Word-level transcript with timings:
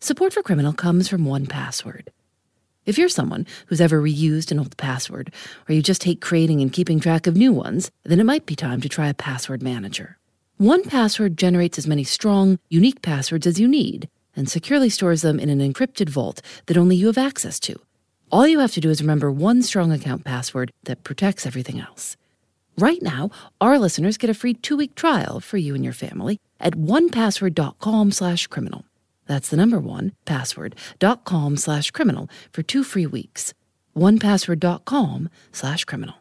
Support 0.00 0.34
for 0.34 0.42
Criminal 0.42 0.74
comes 0.74 1.08
from 1.08 1.24
1Password. 1.24 2.08
If 2.84 2.98
you're 2.98 3.08
someone 3.08 3.46
who's 3.66 3.80
ever 3.80 4.00
reused 4.00 4.52
an 4.52 4.58
old 4.58 4.76
password, 4.76 5.32
or 5.68 5.74
you 5.74 5.82
just 5.82 6.04
hate 6.04 6.20
creating 6.20 6.60
and 6.60 6.70
keeping 6.70 7.00
track 7.00 7.26
of 7.26 7.34
new 7.34 7.50
ones, 7.50 7.90
then 8.04 8.20
it 8.20 8.26
might 8.26 8.44
be 8.44 8.54
time 8.54 8.82
to 8.82 8.90
try 8.90 9.08
a 9.08 9.14
password 9.14 9.62
manager. 9.62 10.18
1Password 10.60 11.36
generates 11.36 11.78
as 11.78 11.86
many 11.86 12.04
strong, 12.04 12.58
unique 12.68 13.00
passwords 13.00 13.46
as 13.46 13.58
you 13.58 13.66
need 13.66 14.08
and 14.36 14.50
securely 14.50 14.90
stores 14.90 15.22
them 15.22 15.40
in 15.40 15.48
an 15.48 15.60
encrypted 15.60 16.10
vault 16.10 16.42
that 16.66 16.76
only 16.76 16.94
you 16.94 17.06
have 17.06 17.18
access 17.18 17.58
to. 17.60 17.74
All 18.30 18.46
you 18.46 18.58
have 18.58 18.72
to 18.72 18.80
do 18.80 18.90
is 18.90 19.00
remember 19.00 19.32
one 19.32 19.62
strong 19.62 19.92
account 19.92 20.24
password 20.24 20.72
that 20.84 21.04
protects 21.04 21.46
everything 21.46 21.80
else. 21.80 22.18
Right 22.76 23.00
now, 23.00 23.30
our 23.62 23.78
listeners 23.78 24.18
get 24.18 24.28
a 24.28 24.34
free 24.34 24.52
two-week 24.52 24.94
trial 24.94 25.40
for 25.40 25.56
you 25.56 25.74
and 25.74 25.82
your 25.82 25.94
family 25.94 26.38
at 26.60 26.74
onepassword.com 26.74 28.12
slash 28.12 28.46
criminal. 28.48 28.84
That's 29.26 29.48
the 29.48 29.56
number 29.56 29.78
one, 29.78 30.12
password.com 30.24 31.56
slash 31.56 31.90
criminal 31.90 32.28
for 32.52 32.62
two 32.62 32.84
free 32.84 33.06
weeks. 33.06 33.54
onepassword.com 33.96 35.28
slash 35.52 35.84
criminal. 35.84 36.14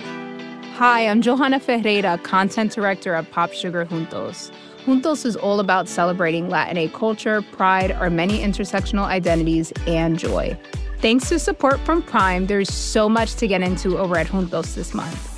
Hi, 0.00 1.08
I'm 1.08 1.22
Johanna 1.22 1.58
Ferreira, 1.58 2.18
content 2.18 2.72
director 2.72 3.14
at 3.14 3.30
Pop 3.32 3.52
Sugar 3.52 3.84
Juntos. 3.84 4.52
Juntos 4.84 5.26
is 5.26 5.34
all 5.34 5.58
about 5.58 5.88
celebrating 5.88 6.48
Latin 6.48 6.88
culture, 6.90 7.42
pride, 7.42 7.90
our 7.90 8.10
many 8.10 8.38
intersectional 8.38 9.04
identities, 9.04 9.72
and 9.86 10.18
joy. 10.18 10.56
Thanks 11.00 11.28
to 11.30 11.38
support 11.38 11.80
from 11.80 12.02
Prime, 12.02 12.46
there's 12.46 12.72
so 12.72 13.08
much 13.08 13.34
to 13.34 13.48
get 13.48 13.60
into 13.60 13.98
over 13.98 14.16
at 14.16 14.28
Juntos 14.28 14.74
this 14.74 14.94
month. 14.94 15.37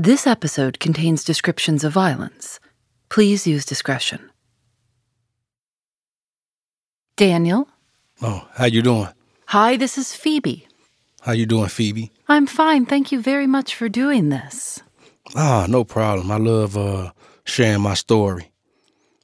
This 0.00 0.28
episode 0.28 0.78
contains 0.78 1.24
descriptions 1.24 1.82
of 1.82 1.92
violence. 1.92 2.60
Please 3.08 3.48
use 3.48 3.64
discretion. 3.66 4.30
Daniel? 7.16 7.68
Oh, 8.22 8.46
how 8.54 8.66
you 8.66 8.80
doing? 8.80 9.08
Hi, 9.46 9.76
this 9.76 9.98
is 9.98 10.14
Phoebe. 10.14 10.68
How 11.22 11.32
you 11.32 11.46
doing, 11.46 11.68
Phoebe? 11.68 12.12
I'm 12.28 12.46
fine. 12.46 12.86
Thank 12.86 13.10
you 13.10 13.20
very 13.20 13.48
much 13.48 13.74
for 13.74 13.88
doing 13.88 14.28
this. 14.28 14.80
Ah, 15.34 15.66
no 15.68 15.82
problem. 15.82 16.30
I 16.30 16.36
love 16.36 16.76
uh, 16.76 17.10
sharing 17.44 17.80
my 17.80 17.94
story. 17.94 18.52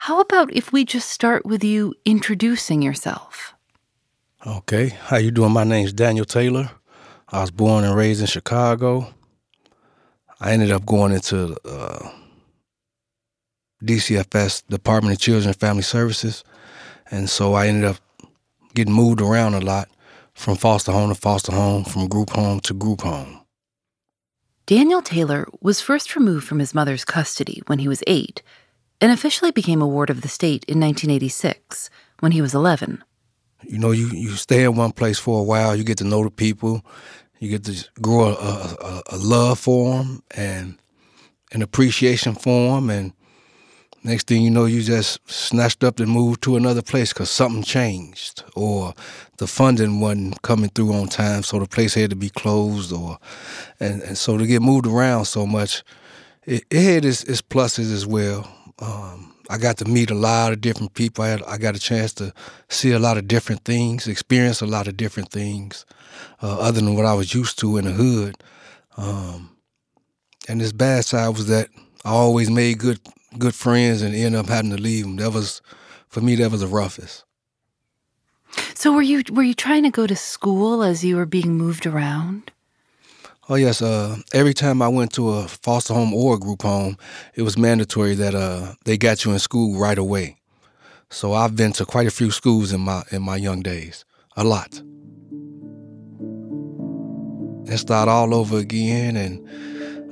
How 0.00 0.18
about 0.20 0.52
if 0.52 0.72
we 0.72 0.84
just 0.84 1.08
start 1.08 1.46
with 1.46 1.62
you 1.62 1.94
introducing 2.04 2.82
yourself? 2.82 3.54
Okay. 4.44 4.88
How 4.88 5.18
you 5.18 5.30
doing? 5.30 5.52
My 5.52 5.62
name's 5.62 5.92
Daniel 5.92 6.26
Taylor. 6.26 6.72
I 7.28 7.42
was 7.42 7.52
born 7.52 7.84
and 7.84 7.94
raised 7.94 8.22
in 8.22 8.26
Chicago. 8.26 9.14
I 10.44 10.52
ended 10.52 10.72
up 10.72 10.84
going 10.84 11.12
into 11.12 11.56
uh, 11.66 12.10
DCFS, 13.82 14.66
Department 14.68 15.14
of 15.14 15.20
Children 15.20 15.48
and 15.48 15.56
Family 15.56 15.82
Services, 15.82 16.44
and 17.10 17.30
so 17.30 17.54
I 17.54 17.68
ended 17.68 17.84
up 17.84 17.96
getting 18.74 18.92
moved 18.92 19.22
around 19.22 19.54
a 19.54 19.60
lot 19.60 19.88
from 20.34 20.56
foster 20.56 20.92
home 20.92 21.08
to 21.08 21.14
foster 21.14 21.50
home, 21.50 21.84
from 21.84 22.08
group 22.08 22.28
home 22.28 22.60
to 22.60 22.74
group 22.74 23.00
home. 23.00 23.40
Daniel 24.66 25.00
Taylor 25.00 25.48
was 25.62 25.80
first 25.80 26.14
removed 26.14 26.46
from 26.46 26.58
his 26.58 26.74
mother's 26.74 27.06
custody 27.06 27.62
when 27.66 27.78
he 27.78 27.88
was 27.88 28.02
eight 28.06 28.42
and 29.00 29.10
officially 29.10 29.50
became 29.50 29.80
a 29.80 29.88
ward 29.88 30.10
of 30.10 30.20
the 30.20 30.28
state 30.28 30.62
in 30.68 30.78
1986 30.78 31.88
when 32.20 32.32
he 32.32 32.42
was 32.42 32.54
11. 32.54 33.02
You 33.62 33.78
know, 33.78 33.92
you, 33.92 34.08
you 34.08 34.32
stay 34.32 34.64
in 34.64 34.76
one 34.76 34.92
place 34.92 35.18
for 35.18 35.40
a 35.40 35.42
while, 35.42 35.74
you 35.74 35.84
get 35.84 35.96
to 35.98 36.04
know 36.04 36.22
the 36.22 36.30
people, 36.30 36.84
you 37.44 37.50
get 37.50 37.64
to 37.64 37.88
grow 38.00 38.28
a, 38.28 38.32
a, 38.32 39.02
a 39.12 39.16
love 39.18 39.58
for 39.58 39.98
them 39.98 40.22
and 40.34 40.78
an 41.52 41.62
appreciation 41.62 42.34
for 42.34 42.74
them. 42.74 42.88
And 42.90 43.12
next 44.02 44.26
thing 44.26 44.42
you 44.42 44.50
know, 44.50 44.64
you 44.64 44.82
just 44.82 45.18
snatched 45.30 45.84
up 45.84 46.00
and 46.00 46.10
moved 46.10 46.42
to 46.42 46.56
another 46.56 46.82
place 46.82 47.12
because 47.12 47.30
something 47.30 47.62
changed 47.62 48.44
or 48.56 48.94
the 49.36 49.46
funding 49.46 50.00
wasn't 50.00 50.40
coming 50.42 50.70
through 50.70 50.94
on 50.94 51.08
time, 51.08 51.42
so 51.42 51.58
the 51.58 51.66
place 51.66 51.94
had 51.94 52.10
to 52.10 52.16
be 52.16 52.30
closed. 52.30 52.92
Or 52.92 53.18
and, 53.78 54.02
and 54.02 54.16
so 54.16 54.38
to 54.38 54.46
get 54.46 54.62
moved 54.62 54.86
around 54.86 55.26
so 55.26 55.46
much, 55.46 55.82
it, 56.44 56.64
it 56.70 56.82
had 56.82 57.04
its, 57.04 57.24
its 57.24 57.42
pluses 57.42 57.92
as 57.92 58.06
well. 58.06 58.50
Um, 58.78 59.34
I 59.50 59.58
got 59.58 59.76
to 59.78 59.84
meet 59.84 60.10
a 60.10 60.14
lot 60.14 60.52
of 60.52 60.62
different 60.62 60.94
people. 60.94 61.24
I, 61.24 61.28
had, 61.28 61.42
I 61.42 61.58
got 61.58 61.76
a 61.76 61.78
chance 61.78 62.14
to 62.14 62.32
see 62.68 62.92
a 62.92 62.98
lot 62.98 63.18
of 63.18 63.28
different 63.28 63.64
things, 63.64 64.06
experience 64.06 64.62
a 64.62 64.66
lot 64.66 64.88
of 64.88 64.96
different 64.96 65.30
things, 65.30 65.84
uh, 66.42 66.58
other 66.58 66.80
than 66.80 66.94
what 66.94 67.06
I 67.06 67.14
was 67.14 67.34
used 67.34 67.58
to 67.60 67.76
in 67.76 67.84
the 67.84 67.92
hood. 67.92 68.36
Um, 68.96 69.56
and 70.48 70.60
this 70.60 70.72
bad 70.72 71.04
side 71.04 71.28
was 71.28 71.46
that 71.46 71.68
I 72.04 72.10
always 72.10 72.50
made 72.50 72.78
good 72.78 73.00
good 73.38 73.54
friends 73.54 74.02
and 74.02 74.14
ended 74.14 74.38
up 74.38 74.46
having 74.46 74.70
to 74.70 74.76
leave 74.76 75.04
them. 75.04 75.16
That 75.16 75.32
was, 75.32 75.60
for 76.08 76.20
me, 76.20 76.36
that 76.36 76.50
was 76.50 76.60
the 76.60 76.66
roughest. 76.66 77.24
So 78.74 78.92
were 78.92 79.02
you 79.02 79.22
were 79.30 79.42
you 79.42 79.54
trying 79.54 79.82
to 79.84 79.90
go 79.90 80.06
to 80.06 80.16
school 80.16 80.82
as 80.82 81.04
you 81.04 81.16
were 81.16 81.26
being 81.26 81.56
moved 81.56 81.86
around? 81.86 82.52
Oh 83.48 83.56
yes. 83.56 83.82
Uh, 83.82 84.18
every 84.32 84.54
time 84.54 84.80
I 84.80 84.88
went 84.88 85.12
to 85.14 85.30
a 85.30 85.48
foster 85.48 85.92
home 85.94 86.14
or 86.14 86.36
a 86.36 86.38
group 86.38 86.62
home, 86.62 86.96
it 87.34 87.42
was 87.42 87.58
mandatory 87.58 88.14
that 88.14 88.34
uh, 88.34 88.74
they 88.84 88.96
got 88.96 89.24
you 89.24 89.32
in 89.32 89.38
school 89.38 89.78
right 89.78 89.98
away. 89.98 90.36
So 91.10 91.32
I've 91.32 91.54
been 91.54 91.72
to 91.72 91.84
quite 91.84 92.06
a 92.06 92.10
few 92.10 92.30
schools 92.30 92.72
in 92.72 92.80
my 92.80 93.02
in 93.10 93.22
my 93.22 93.36
young 93.36 93.60
days, 93.60 94.04
a 94.36 94.44
lot. 94.44 94.82
And 97.66 97.80
start 97.80 98.08
all 98.08 98.34
over 98.34 98.58
again, 98.58 99.16
and 99.16 99.40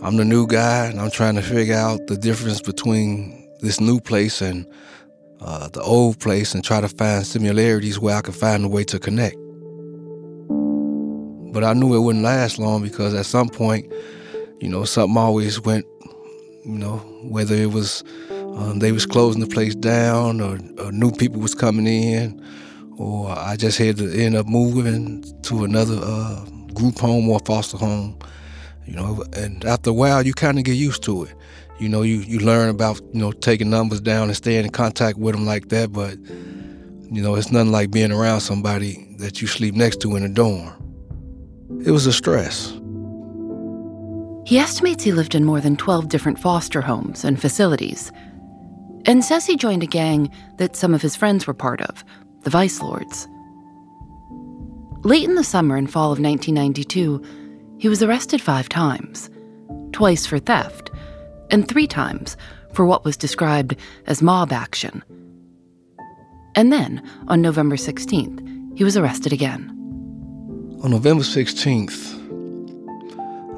I'm 0.02 0.16
the 0.16 0.24
new 0.24 0.46
guy, 0.46 0.86
and 0.86 1.00
I'm 1.00 1.10
trying 1.10 1.34
to 1.34 1.42
figure 1.42 1.74
out 1.74 2.06
the 2.06 2.16
difference 2.16 2.60
between 2.60 3.48
this 3.60 3.80
new 3.80 4.00
place 4.00 4.40
and 4.40 4.66
uh, 5.40 5.68
the 5.68 5.82
old 5.82 6.18
place, 6.18 6.54
and 6.54 6.64
try 6.64 6.80
to 6.80 6.88
find 6.88 7.26
similarities 7.26 7.98
where 7.98 8.16
I 8.16 8.22
can 8.22 8.32
find 8.32 8.64
a 8.64 8.68
way 8.68 8.84
to 8.84 8.98
connect. 8.98 9.36
But 11.52 11.64
I 11.64 11.74
knew 11.74 11.94
it 11.94 12.00
wouldn't 12.00 12.24
last 12.24 12.58
long 12.58 12.82
because 12.82 13.12
at 13.12 13.26
some 13.26 13.48
point, 13.48 13.92
you 14.60 14.68
know, 14.68 14.84
something 14.84 15.18
always 15.18 15.60
went, 15.60 15.84
you 16.64 16.78
know, 16.78 16.96
whether 17.22 17.54
it 17.54 17.72
was 17.72 18.02
um, 18.56 18.78
they 18.78 18.92
was 18.92 19.06
closing 19.06 19.40
the 19.40 19.46
place 19.46 19.74
down 19.74 20.40
or, 20.40 20.58
or, 20.78 20.92
new 20.92 21.10
people 21.10 21.40
was 21.40 21.54
coming 21.54 21.86
in, 21.86 22.42
or 22.98 23.30
I 23.30 23.56
just 23.56 23.78
had 23.78 23.96
to 23.96 24.12
end 24.12 24.36
up 24.36 24.46
moving 24.46 25.24
to 25.42 25.64
another 25.64 25.98
uh, 26.02 26.44
group 26.74 26.98
home 26.98 27.28
or 27.28 27.38
foster 27.40 27.76
home, 27.76 28.18
you 28.86 28.94
know. 28.94 29.24
And 29.34 29.64
after 29.64 29.90
a 29.90 29.92
while, 29.92 30.26
you 30.26 30.32
kind 30.32 30.58
of 30.58 30.64
get 30.64 30.74
used 30.74 31.02
to 31.04 31.24
it. 31.24 31.34
You 31.78 31.88
know, 31.88 32.02
you, 32.02 32.16
you 32.18 32.38
learn 32.38 32.68
about, 32.68 33.00
you 33.12 33.20
know, 33.20 33.32
taking 33.32 33.70
numbers 33.70 34.00
down 34.00 34.28
and 34.28 34.36
staying 34.36 34.64
in 34.64 34.70
contact 34.70 35.18
with 35.18 35.34
them 35.34 35.44
like 35.44 35.68
that, 35.70 35.92
but, 35.92 36.16
you 37.10 37.22
know, 37.22 37.34
it's 37.34 37.50
nothing 37.50 37.72
like 37.72 37.90
being 37.90 38.12
around 38.12 38.40
somebody 38.40 39.16
that 39.18 39.40
you 39.40 39.48
sleep 39.48 39.74
next 39.74 40.00
to 40.02 40.14
in 40.14 40.22
a 40.22 40.28
dorm. 40.28 40.72
It 41.84 41.90
was 41.90 42.06
a 42.06 42.12
stress. 42.12 42.72
He 44.44 44.58
estimates 44.58 45.04
he 45.04 45.12
lived 45.12 45.34
in 45.34 45.44
more 45.44 45.60
than 45.60 45.76
12 45.76 46.08
different 46.08 46.38
foster 46.38 46.80
homes 46.80 47.24
and 47.24 47.40
facilities, 47.40 48.12
and 49.06 49.24
says 49.24 49.46
he 49.46 49.56
joined 49.56 49.82
a 49.82 49.86
gang 49.86 50.30
that 50.58 50.76
some 50.76 50.94
of 50.94 51.02
his 51.02 51.16
friends 51.16 51.46
were 51.46 51.54
part 51.54 51.80
of, 51.80 52.04
the 52.42 52.50
Vice 52.50 52.80
Lords. 52.80 53.26
Late 55.04 55.28
in 55.28 55.34
the 55.34 55.44
summer 55.44 55.76
and 55.76 55.90
fall 55.90 56.12
of 56.12 56.20
1992, 56.20 57.22
he 57.78 57.88
was 57.88 58.02
arrested 58.02 58.40
five 58.40 58.68
times 58.68 59.28
twice 59.92 60.26
for 60.26 60.38
theft, 60.38 60.90
and 61.50 61.68
three 61.68 61.86
times 61.86 62.36
for 62.72 62.84
what 62.84 63.04
was 63.04 63.16
described 63.16 63.76
as 64.06 64.22
mob 64.22 64.52
action. 64.52 65.02
And 66.54 66.72
then, 66.72 67.02
on 67.28 67.40
November 67.42 67.76
16th, 67.76 68.76
he 68.76 68.84
was 68.84 68.96
arrested 68.96 69.32
again. 69.32 69.68
On 70.82 70.90
November 70.90 71.22
16th, 71.22 72.14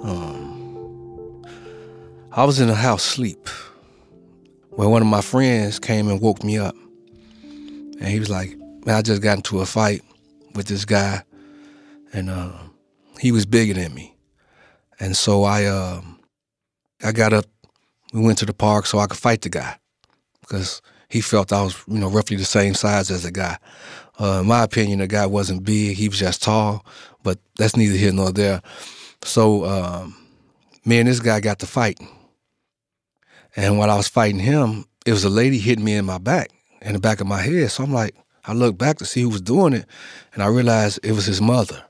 um, 0.05 1.45
I 2.33 2.45
was 2.45 2.61
in 2.61 2.69
the 2.69 2.75
house 2.75 3.03
sleep 3.03 3.49
when 4.71 4.91
one 4.91 5.03
of 5.03 5.09
my 5.09 5.21
friends 5.21 5.79
came 5.79 6.09
and 6.09 6.21
woke 6.21 6.45
me 6.45 6.59
up. 6.59 6.75
And 7.43 8.09
he 8.09 8.19
was 8.19 8.29
like, 8.29 8.57
Man, 8.85 8.97
I 8.97 9.03
just 9.03 9.23
got 9.23 9.39
into 9.39 9.61
a 9.61 9.67
fight 9.67 10.03
with 10.55 10.67
this 10.67 10.85
guy, 10.85 11.23
and 12.15 12.31
uh, 12.31 12.53
he 13.21 13.33
was 13.33 13.45
bigger 13.45 13.75
than 13.75 13.93
me. 13.93 14.17
And 15.01 15.17
so 15.17 15.43
I, 15.43 15.65
uh, 15.65 16.01
I 17.03 17.13
got 17.13 17.33
up, 17.33 17.45
we 18.13 18.23
went 18.23 18.39
to 18.39 18.47
the 18.47 18.55
park 18.55 18.87
so 18.87 18.99
I 19.01 19.07
could 19.07 19.19
fight 19.19 19.43
the 19.43 19.49
guy 19.51 19.77
because 20.41 20.81
he 21.09 21.21
felt 21.21 21.53
I 21.53 21.63
was, 21.63 21.77
you 21.89 21.99
know, 21.99 22.09
roughly 22.09 22.37
the 22.37 22.45
same 22.45 22.75
size 22.75 23.11
as 23.11 23.25
the 23.25 23.33
guy. 23.33 23.59
Uh, 24.19 24.41
in 24.41 24.47
my 24.47 24.63
opinion, 24.63 25.01
the 25.01 25.09
guy 25.09 25.27
wasn't 25.27 25.65
big; 25.65 25.97
he 25.97 26.09
was 26.09 26.19
just 26.19 26.43
tall. 26.43 26.87
But 27.25 27.39
that's 27.57 27.77
neither 27.77 27.97
here 27.97 28.13
nor 28.13 28.31
there. 28.31 28.63
So 29.23 29.65
um, 29.65 30.17
me 30.85 30.99
and 30.99 31.09
this 31.09 31.21
guy 31.21 31.41
got 31.41 31.59
to 31.61 31.67
fighting, 31.67 32.09
and 33.57 33.79
while 33.79 33.91
I 33.91 33.97
was 33.97 34.09
fighting 34.09 34.41
him, 34.41 34.85
it 35.05 35.13
was 35.13 35.25
a 35.25 35.31
lady 35.31 35.59
hitting 35.59 35.85
me 35.85 35.95
in 35.95 36.05
my 36.05 36.19
back, 36.19 36.51
in 36.83 36.93
the 36.93 37.01
back 37.01 37.21
of 37.21 37.27
my 37.27 37.43
head. 37.43 37.71
So 37.71 37.83
I'm 37.83 37.93
like, 37.93 38.15
I 38.45 38.53
looked 38.53 38.79
back 38.79 38.99
to 38.99 39.05
see 39.05 39.23
who 39.23 39.31
was 39.31 39.41
doing 39.41 39.73
it, 39.73 39.87
and 40.33 40.43
I 40.43 40.47
realized 40.47 41.01
it 41.03 41.13
was 41.13 41.27
his 41.27 41.41
mother. 41.41 41.83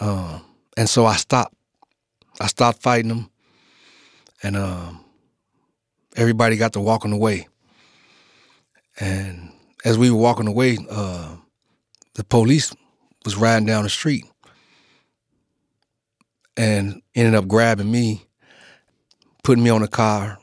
Um, 0.00 0.44
and 0.76 0.88
so 0.88 1.06
I 1.06 1.16
stopped. 1.16 1.54
I 2.40 2.46
stopped 2.46 2.82
fighting 2.82 3.08
them, 3.08 3.30
and 4.42 4.56
um, 4.56 5.04
everybody 6.16 6.56
got 6.56 6.74
to 6.74 6.80
walking 6.80 7.12
away. 7.12 7.48
And 9.00 9.52
as 9.84 9.98
we 9.98 10.10
were 10.10 10.18
walking 10.18 10.46
away, 10.46 10.78
uh, 10.88 11.36
the 12.14 12.24
police 12.24 12.72
was 13.24 13.36
riding 13.36 13.66
down 13.66 13.82
the 13.82 13.88
street 13.88 14.24
and 16.56 17.02
ended 17.14 17.34
up 17.34 17.46
grabbing 17.46 17.90
me, 17.90 18.26
putting 19.42 19.64
me 19.64 19.70
on 19.70 19.82
a 19.82 19.88
car, 19.88 20.38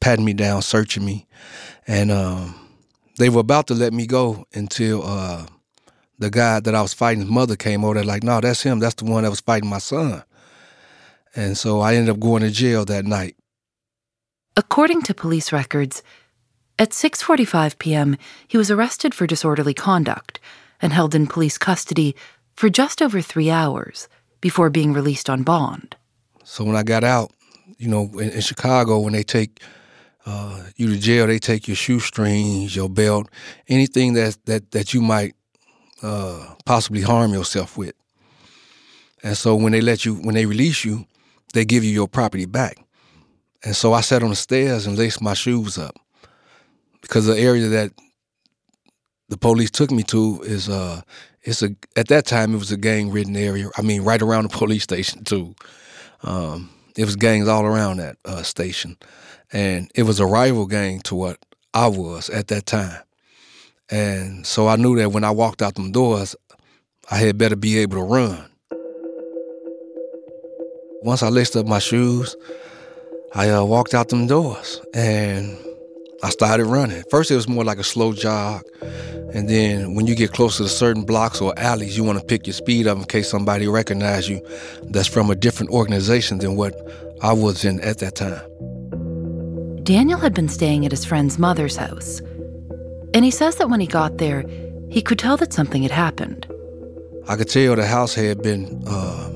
patting 0.00 0.24
me 0.24 0.32
down, 0.32 0.62
searching 0.62 1.04
me, 1.04 1.26
and 1.86 2.10
um, 2.10 2.54
they 3.18 3.28
were 3.28 3.40
about 3.40 3.66
to 3.68 3.74
let 3.74 3.92
me 3.92 4.06
go 4.06 4.44
until 4.54 5.02
uh, 5.04 5.46
the 6.20 6.30
guy 6.30 6.60
that 6.60 6.74
I 6.74 6.82
was 6.82 6.94
fighting, 6.94 7.22
his 7.22 7.30
mother 7.30 7.56
came 7.56 7.84
over. 7.84 7.94
They're 7.94 8.04
like, 8.04 8.22
"No, 8.22 8.40
that's 8.40 8.62
him. 8.62 8.78
That's 8.78 8.94
the 8.94 9.06
one 9.06 9.24
that 9.24 9.30
was 9.30 9.40
fighting 9.40 9.68
my 9.68 9.78
son." 9.78 10.22
And 11.34 11.56
so 11.56 11.80
I 11.80 11.94
ended 11.94 12.14
up 12.14 12.20
going 12.20 12.42
to 12.42 12.50
jail 12.50 12.84
that 12.84 13.04
night. 13.04 13.36
According 14.56 15.02
to 15.02 15.14
police 15.14 15.52
records, 15.52 16.02
at 16.78 16.90
6:45 16.90 17.78
p.m., 17.78 18.16
he 18.46 18.58
was 18.58 18.70
arrested 18.70 19.14
for 19.14 19.26
disorderly 19.26 19.74
conduct 19.74 20.38
and 20.82 20.92
held 20.92 21.14
in 21.14 21.26
police 21.26 21.58
custody 21.58 22.14
for 22.54 22.68
just 22.68 23.00
over 23.00 23.20
3 23.20 23.50
hours 23.50 24.08
before 24.40 24.70
being 24.70 24.92
released 24.92 25.30
on 25.30 25.42
bond. 25.42 25.96
So 26.44 26.64
when 26.64 26.76
I 26.76 26.82
got 26.82 27.04
out, 27.04 27.32
you 27.78 27.88
know, 27.88 28.10
in, 28.18 28.30
in 28.30 28.40
Chicago 28.40 28.98
when 29.00 29.12
they 29.12 29.22
take 29.22 29.60
uh, 30.26 30.64
you 30.76 30.88
to 30.88 30.98
jail, 30.98 31.26
they 31.26 31.38
take 31.38 31.66
your 31.68 31.76
shoestrings, 31.76 32.76
your 32.76 32.90
belt, 32.90 33.28
anything 33.68 34.14
that 34.14 34.36
that 34.44 34.72
that 34.72 34.92
you 34.92 35.00
might 35.00 35.34
uh, 36.02 36.54
possibly 36.64 37.02
harm 37.02 37.32
yourself 37.32 37.76
with. 37.76 37.94
And 39.22 39.36
so 39.36 39.54
when 39.54 39.72
they 39.72 39.80
let 39.80 40.04
you, 40.04 40.14
when 40.14 40.34
they 40.34 40.46
release 40.46 40.84
you, 40.84 41.06
they 41.52 41.64
give 41.64 41.84
you 41.84 41.90
your 41.90 42.08
property 42.08 42.46
back. 42.46 42.78
And 43.64 43.76
so 43.76 43.92
I 43.92 44.00
sat 44.00 44.22
on 44.22 44.30
the 44.30 44.36
stairs 44.36 44.86
and 44.86 44.96
laced 44.96 45.20
my 45.20 45.34
shoes 45.34 45.76
up 45.76 45.94
because 47.02 47.26
the 47.26 47.38
area 47.38 47.68
that 47.68 47.92
the 49.28 49.36
police 49.36 49.70
took 49.70 49.90
me 49.90 50.02
to 50.04 50.40
is 50.42 50.68
uh 50.68 51.02
it's 51.42 51.62
a 51.62 51.74
at 51.96 52.08
that 52.08 52.26
time 52.26 52.54
it 52.54 52.58
was 52.58 52.72
a 52.72 52.76
gang 52.76 53.10
ridden 53.10 53.36
area. 53.36 53.68
I 53.76 53.82
mean, 53.82 54.02
right 54.02 54.20
around 54.20 54.44
the 54.44 54.48
police 54.56 54.82
station 54.82 55.24
too. 55.24 55.54
Um, 56.22 56.70
it 56.96 57.04
was 57.04 57.16
gangs 57.16 57.48
all 57.48 57.64
around 57.64 57.98
that 57.98 58.16
uh, 58.24 58.42
station, 58.42 58.96
and 59.52 59.90
it 59.94 60.02
was 60.02 60.20
a 60.20 60.26
rival 60.26 60.66
gang 60.66 61.00
to 61.00 61.14
what 61.14 61.38
I 61.72 61.86
was 61.86 62.28
at 62.28 62.48
that 62.48 62.66
time. 62.66 63.00
And 63.90 64.46
so 64.46 64.68
I 64.68 64.76
knew 64.76 64.96
that 64.96 65.10
when 65.10 65.24
I 65.24 65.30
walked 65.30 65.62
out 65.62 65.74
them 65.74 65.90
doors, 65.90 66.36
I 67.10 67.16
had 67.16 67.38
better 67.38 67.56
be 67.56 67.78
able 67.78 67.96
to 67.96 68.04
run. 68.04 68.44
Once 71.02 71.22
I 71.22 71.28
laced 71.28 71.56
up 71.56 71.66
my 71.66 71.78
shoes, 71.78 72.36
I 73.34 73.50
uh, 73.50 73.64
walked 73.64 73.94
out 73.94 74.10
them 74.10 74.26
doors 74.26 74.80
and 74.94 75.56
I 76.22 76.30
started 76.30 76.66
running. 76.66 77.02
First, 77.10 77.30
it 77.30 77.36
was 77.36 77.48
more 77.48 77.64
like 77.64 77.78
a 77.78 77.84
slow 77.84 78.12
jog. 78.12 78.62
And 79.32 79.48
then 79.48 79.94
when 79.94 80.06
you 80.06 80.14
get 80.14 80.32
closer 80.32 80.64
to 80.64 80.68
certain 80.68 81.04
blocks 81.04 81.40
or 81.40 81.58
alleys, 81.58 81.96
you 81.96 82.04
want 82.04 82.18
to 82.18 82.24
pick 82.24 82.46
your 82.46 82.54
speed 82.54 82.86
up 82.86 82.98
in 82.98 83.04
case 83.04 83.30
somebody 83.30 83.66
recognize 83.66 84.28
you 84.28 84.40
that's 84.84 85.08
from 85.08 85.30
a 85.30 85.34
different 85.34 85.70
organization 85.70 86.38
than 86.38 86.56
what 86.56 86.74
I 87.22 87.32
was 87.32 87.64
in 87.64 87.80
at 87.80 87.98
that 87.98 88.16
time. 88.16 88.42
Daniel 89.82 90.18
had 90.18 90.34
been 90.34 90.48
staying 90.48 90.84
at 90.84 90.90
his 90.90 91.04
friend's 91.04 91.38
mother's 91.38 91.76
house. 91.76 92.20
And 93.14 93.24
he 93.24 93.30
says 93.30 93.56
that 93.56 93.68
when 93.68 93.80
he 93.80 93.86
got 93.86 94.18
there, 94.18 94.44
he 94.88 95.02
could 95.02 95.18
tell 95.18 95.36
that 95.38 95.52
something 95.52 95.82
had 95.82 95.90
happened. 95.90 96.46
I 97.28 97.36
could 97.36 97.48
tell 97.48 97.76
the 97.76 97.86
house 97.86 98.14
had 98.14 98.42
been 98.42 98.82
uh, 98.86 99.30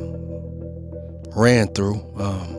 ran 1.37 1.69
through. 1.69 1.97
Um, 2.19 2.55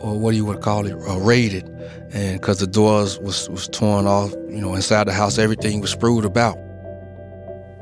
or 0.00 0.18
what 0.18 0.30
do 0.30 0.36
you 0.36 0.44
would 0.44 0.60
call 0.60 0.86
it, 0.86 0.92
uh, 0.92 1.18
raided, 1.18 1.64
and 2.12 2.40
because 2.40 2.60
the 2.60 2.66
doors 2.66 3.18
was 3.20 3.48
was 3.48 3.68
torn 3.68 4.06
off, 4.06 4.32
you 4.48 4.60
know, 4.60 4.74
inside 4.74 5.04
the 5.04 5.12
house, 5.12 5.38
everything 5.38 5.80
was 5.80 5.90
screwed 5.90 6.24
about. 6.24 6.56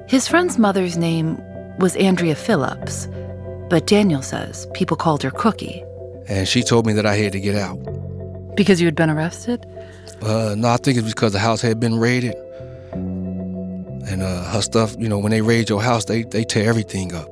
His 0.08 0.26
friend's 0.28 0.58
mother's 0.58 0.96
name 0.96 1.40
was 1.78 1.96
Andrea 1.96 2.34
Phillips, 2.34 3.08
but 3.68 3.86
Daniel 3.86 4.22
says 4.22 4.66
people 4.74 4.96
called 4.96 5.22
her 5.22 5.30
Cookie. 5.30 5.84
And 6.28 6.48
she 6.48 6.62
told 6.62 6.86
me 6.86 6.92
that 6.94 7.04
I 7.04 7.16
had 7.16 7.32
to 7.32 7.40
get 7.40 7.56
out. 7.56 7.76
Because 8.54 8.80
you 8.80 8.86
had 8.86 8.94
been 8.94 9.10
arrested? 9.10 9.66
Uh, 10.24 10.54
no, 10.56 10.68
I 10.68 10.76
think 10.78 10.96
it's 10.96 11.08
because 11.08 11.32
the 11.32 11.38
house 11.38 11.60
had 11.60 11.78
been 11.78 11.98
raided. 11.98 12.34
And 12.92 14.22
uh, 14.22 14.44
her 14.44 14.62
stuff, 14.62 14.96
you 14.98 15.08
know, 15.08 15.18
when 15.18 15.30
they 15.30 15.42
raid 15.42 15.68
your 15.68 15.82
house, 15.82 16.06
they, 16.06 16.22
they 16.22 16.44
tear 16.44 16.68
everything 16.68 17.14
up. 17.14 17.30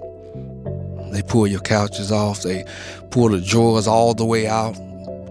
They 1.13 1.23
pull 1.23 1.47
your 1.47 1.61
couches 1.61 2.11
off. 2.11 2.43
They 2.43 2.65
pull 3.11 3.29
the 3.29 3.41
drawers 3.41 3.87
all 3.87 4.15
the 4.15 4.25
way 4.25 4.47
out, 4.47 4.75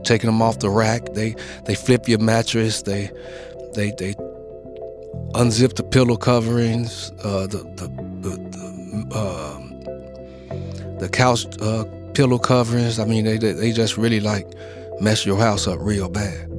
taking 0.03 0.27
them 0.27 0.41
off 0.41 0.59
the 0.59 0.69
rack. 0.69 1.13
They 1.13 1.35
they 1.65 1.73
flip 1.73 2.07
your 2.07 2.19
mattress. 2.19 2.83
They 2.83 3.09
they 3.73 3.91
they 3.97 4.13
unzip 5.33 5.75
the 5.75 5.83
pillow 5.83 6.17
coverings. 6.17 7.11
Uh, 7.23 7.47
the 7.47 7.57
the 7.77 7.87
the, 8.21 8.37
the, 8.51 9.15
uh, 9.17 10.99
the 10.99 11.09
couch 11.09 11.47
uh, 11.61 11.85
pillow 12.13 12.37
coverings. 12.37 12.99
I 12.99 13.05
mean, 13.05 13.25
they 13.25 13.37
they 13.37 13.71
just 13.71 13.97
really 13.97 14.19
like 14.19 14.47
mess 14.99 15.25
your 15.25 15.37
house 15.37 15.67
up 15.67 15.79
real 15.81 16.09
bad. 16.09 16.50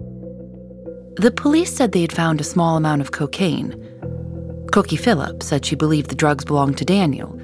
The 1.16 1.32
police 1.34 1.72
said 1.72 1.92
they 1.92 2.00
had 2.00 2.12
found 2.12 2.40
a 2.40 2.44
small 2.44 2.76
amount 2.76 3.00
of 3.02 3.12
cocaine. 3.12 3.78
Cookie 4.72 4.96
Phillips 4.96 5.46
said 5.46 5.64
she 5.64 5.76
believed 5.76 6.10
the 6.10 6.16
drugs 6.16 6.44
belonged 6.44 6.78
to 6.78 6.84
Daniel 6.84 7.38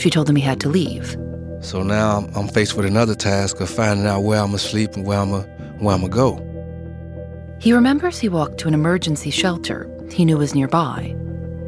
she 0.00 0.10
told 0.10 0.28
him 0.28 0.36
he 0.36 0.42
had 0.42 0.60
to 0.60 0.68
leave. 0.68 1.16
So 1.60 1.82
now 1.82 2.28
I'm 2.34 2.48
faced 2.48 2.74
with 2.74 2.86
another 2.86 3.14
task 3.14 3.60
of 3.60 3.68
finding 3.68 4.06
out 4.06 4.20
where 4.20 4.40
I'm 4.40 4.46
gonna 4.46 4.58
sleep 4.58 4.94
and 4.94 5.06
where 5.06 5.18
I'm 5.18 5.30
gonna, 5.30 5.42
where 5.78 5.94
I'm 5.94 6.00
gonna 6.00 6.12
go. 6.12 6.46
He 7.60 7.74
remembers 7.74 8.18
he 8.18 8.30
walked 8.30 8.58
to 8.58 8.68
an 8.68 8.74
emergency 8.74 9.30
shelter 9.30 9.86
he 10.10 10.24
knew 10.24 10.38
was 10.38 10.54
nearby. 10.54 11.14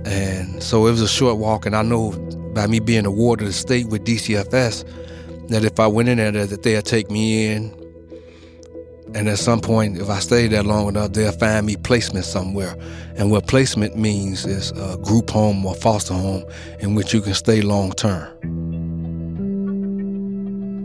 And 0.05 0.63
so 0.63 0.87
it 0.87 0.91
was 0.91 1.03
a 1.03 1.09
short 1.09 1.37
walk, 1.37 1.67
and 1.67 1.77
I 1.77 1.83
know 1.83 2.13
by 2.55 2.67
me 2.67 2.81
being 2.81 3.07
a 3.07 3.11
ward 3.11 3.41
of 3.41 3.47
the 3.47 3.53
state 3.53 3.89
with 3.89 4.05
DCFS 4.05 4.85
that 5.49 5.65
if 5.65 5.79
I 5.79 5.87
went 5.87 6.09
in 6.09 6.17
there, 6.17 6.47
that 6.47 6.63
they'd 6.63 6.85
take 6.85 7.11
me 7.11 7.53
in, 7.53 7.71
and 9.15 9.29
at 9.29 9.39
some 9.39 9.61
point, 9.61 9.99
if 9.99 10.09
I 10.09 10.21
stay 10.21 10.47
there 10.49 10.63
long 10.63 10.89
enough, 10.89 11.13
they'll 11.13 11.33
find 11.33 11.67
me 11.67 11.77
placement 11.77 12.25
somewhere. 12.25 12.77
And 13.17 13.31
what 13.31 13.47
placement 13.47 13.97
means 13.97 14.47
is 14.47 14.71
a 14.73 14.97
group 14.99 15.29
home 15.29 15.65
or 15.67 15.75
foster 15.75 16.15
home 16.15 16.45
in 16.81 16.95
which 16.95 17.13
you 17.13 17.21
can 17.21 17.35
stay 17.35 17.61
long 17.61 17.93
term. 17.93 18.27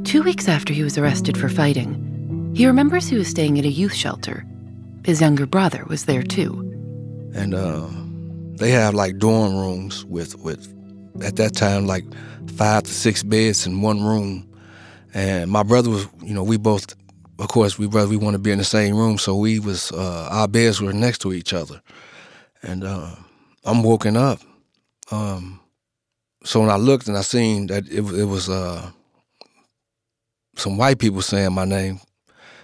Two 0.03 0.23
weeks 0.23 0.47
after 0.47 0.73
he 0.73 0.83
was 0.83 0.97
arrested 0.97 1.37
for 1.37 1.47
fighting, 1.47 2.51
he 2.53 2.65
remembers 2.65 3.07
he 3.07 3.15
was 3.17 3.29
staying 3.29 3.57
at 3.59 3.65
a 3.65 3.69
youth 3.69 3.93
shelter. 3.93 4.45
His 5.05 5.21
younger 5.21 5.45
brother 5.45 5.85
was 5.87 6.05
there 6.05 6.23
too. 6.23 6.59
And 7.33 7.53
uh, 7.53 7.87
they 8.57 8.71
have 8.71 8.93
like 8.93 9.19
dorm 9.19 9.55
rooms 9.55 10.03
with, 10.05 10.37
with, 10.39 10.67
at 11.23 11.37
that 11.37 11.55
time, 11.55 11.87
like 11.87 12.03
five 12.55 12.83
to 12.83 12.91
six 12.91 13.23
beds 13.23 13.65
in 13.65 13.81
one 13.81 14.03
room. 14.03 14.43
And 15.13 15.49
my 15.49 15.63
brother 15.63 15.89
was, 15.89 16.07
you 16.23 16.33
know, 16.33 16.43
we 16.43 16.57
both 16.57 16.93
of 17.39 17.47
course, 17.47 17.77
we 17.77 17.87
brother 17.87 18.09
we 18.09 18.17
want 18.17 18.33
to 18.33 18.39
be 18.39 18.51
in 18.51 18.57
the 18.57 18.63
same 18.63 18.95
room, 18.95 19.17
so 19.17 19.35
we 19.35 19.59
was 19.59 19.91
uh, 19.91 20.27
our 20.31 20.47
beds 20.47 20.81
were 20.81 20.93
next 20.93 21.19
to 21.19 21.33
each 21.33 21.53
other, 21.53 21.81
and 22.61 22.83
uh, 22.83 23.15
I'm 23.63 23.83
woken 23.83 24.17
up. 24.17 24.39
Um, 25.11 25.59
so 26.43 26.61
when 26.61 26.69
I 26.69 26.77
looked 26.77 27.07
and 27.07 27.17
I 27.17 27.21
seen 27.21 27.67
that 27.67 27.87
it, 27.87 28.03
it 28.13 28.25
was 28.25 28.49
uh, 28.49 28.89
some 30.55 30.77
white 30.77 30.99
people 30.99 31.21
saying 31.21 31.53
my 31.53 31.65
name, 31.65 31.99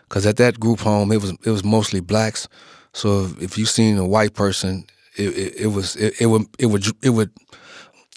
because 0.08 0.25
at 0.25 0.38
that 0.38 0.60
group 0.60 0.80
home 0.80 1.12
it 1.12 1.22
was 1.22 1.32
it 1.46 1.50
was 1.50 1.63
mostly 1.63 2.00
blacks. 2.00 2.48
So 2.94 3.25
if, 3.25 3.42
if 3.42 3.58
you 3.58 3.65
seen 3.65 3.98
a 3.98 4.06
white 4.06 4.34
person, 4.34 4.86
it, 5.18 5.38
it, 5.38 5.56
it 5.62 5.68
was 5.68 5.96
it, 5.96 6.25
would 6.25 6.48
it 6.60 6.68
would 6.68 6.86
it 7.03 7.10
would 7.10 7.32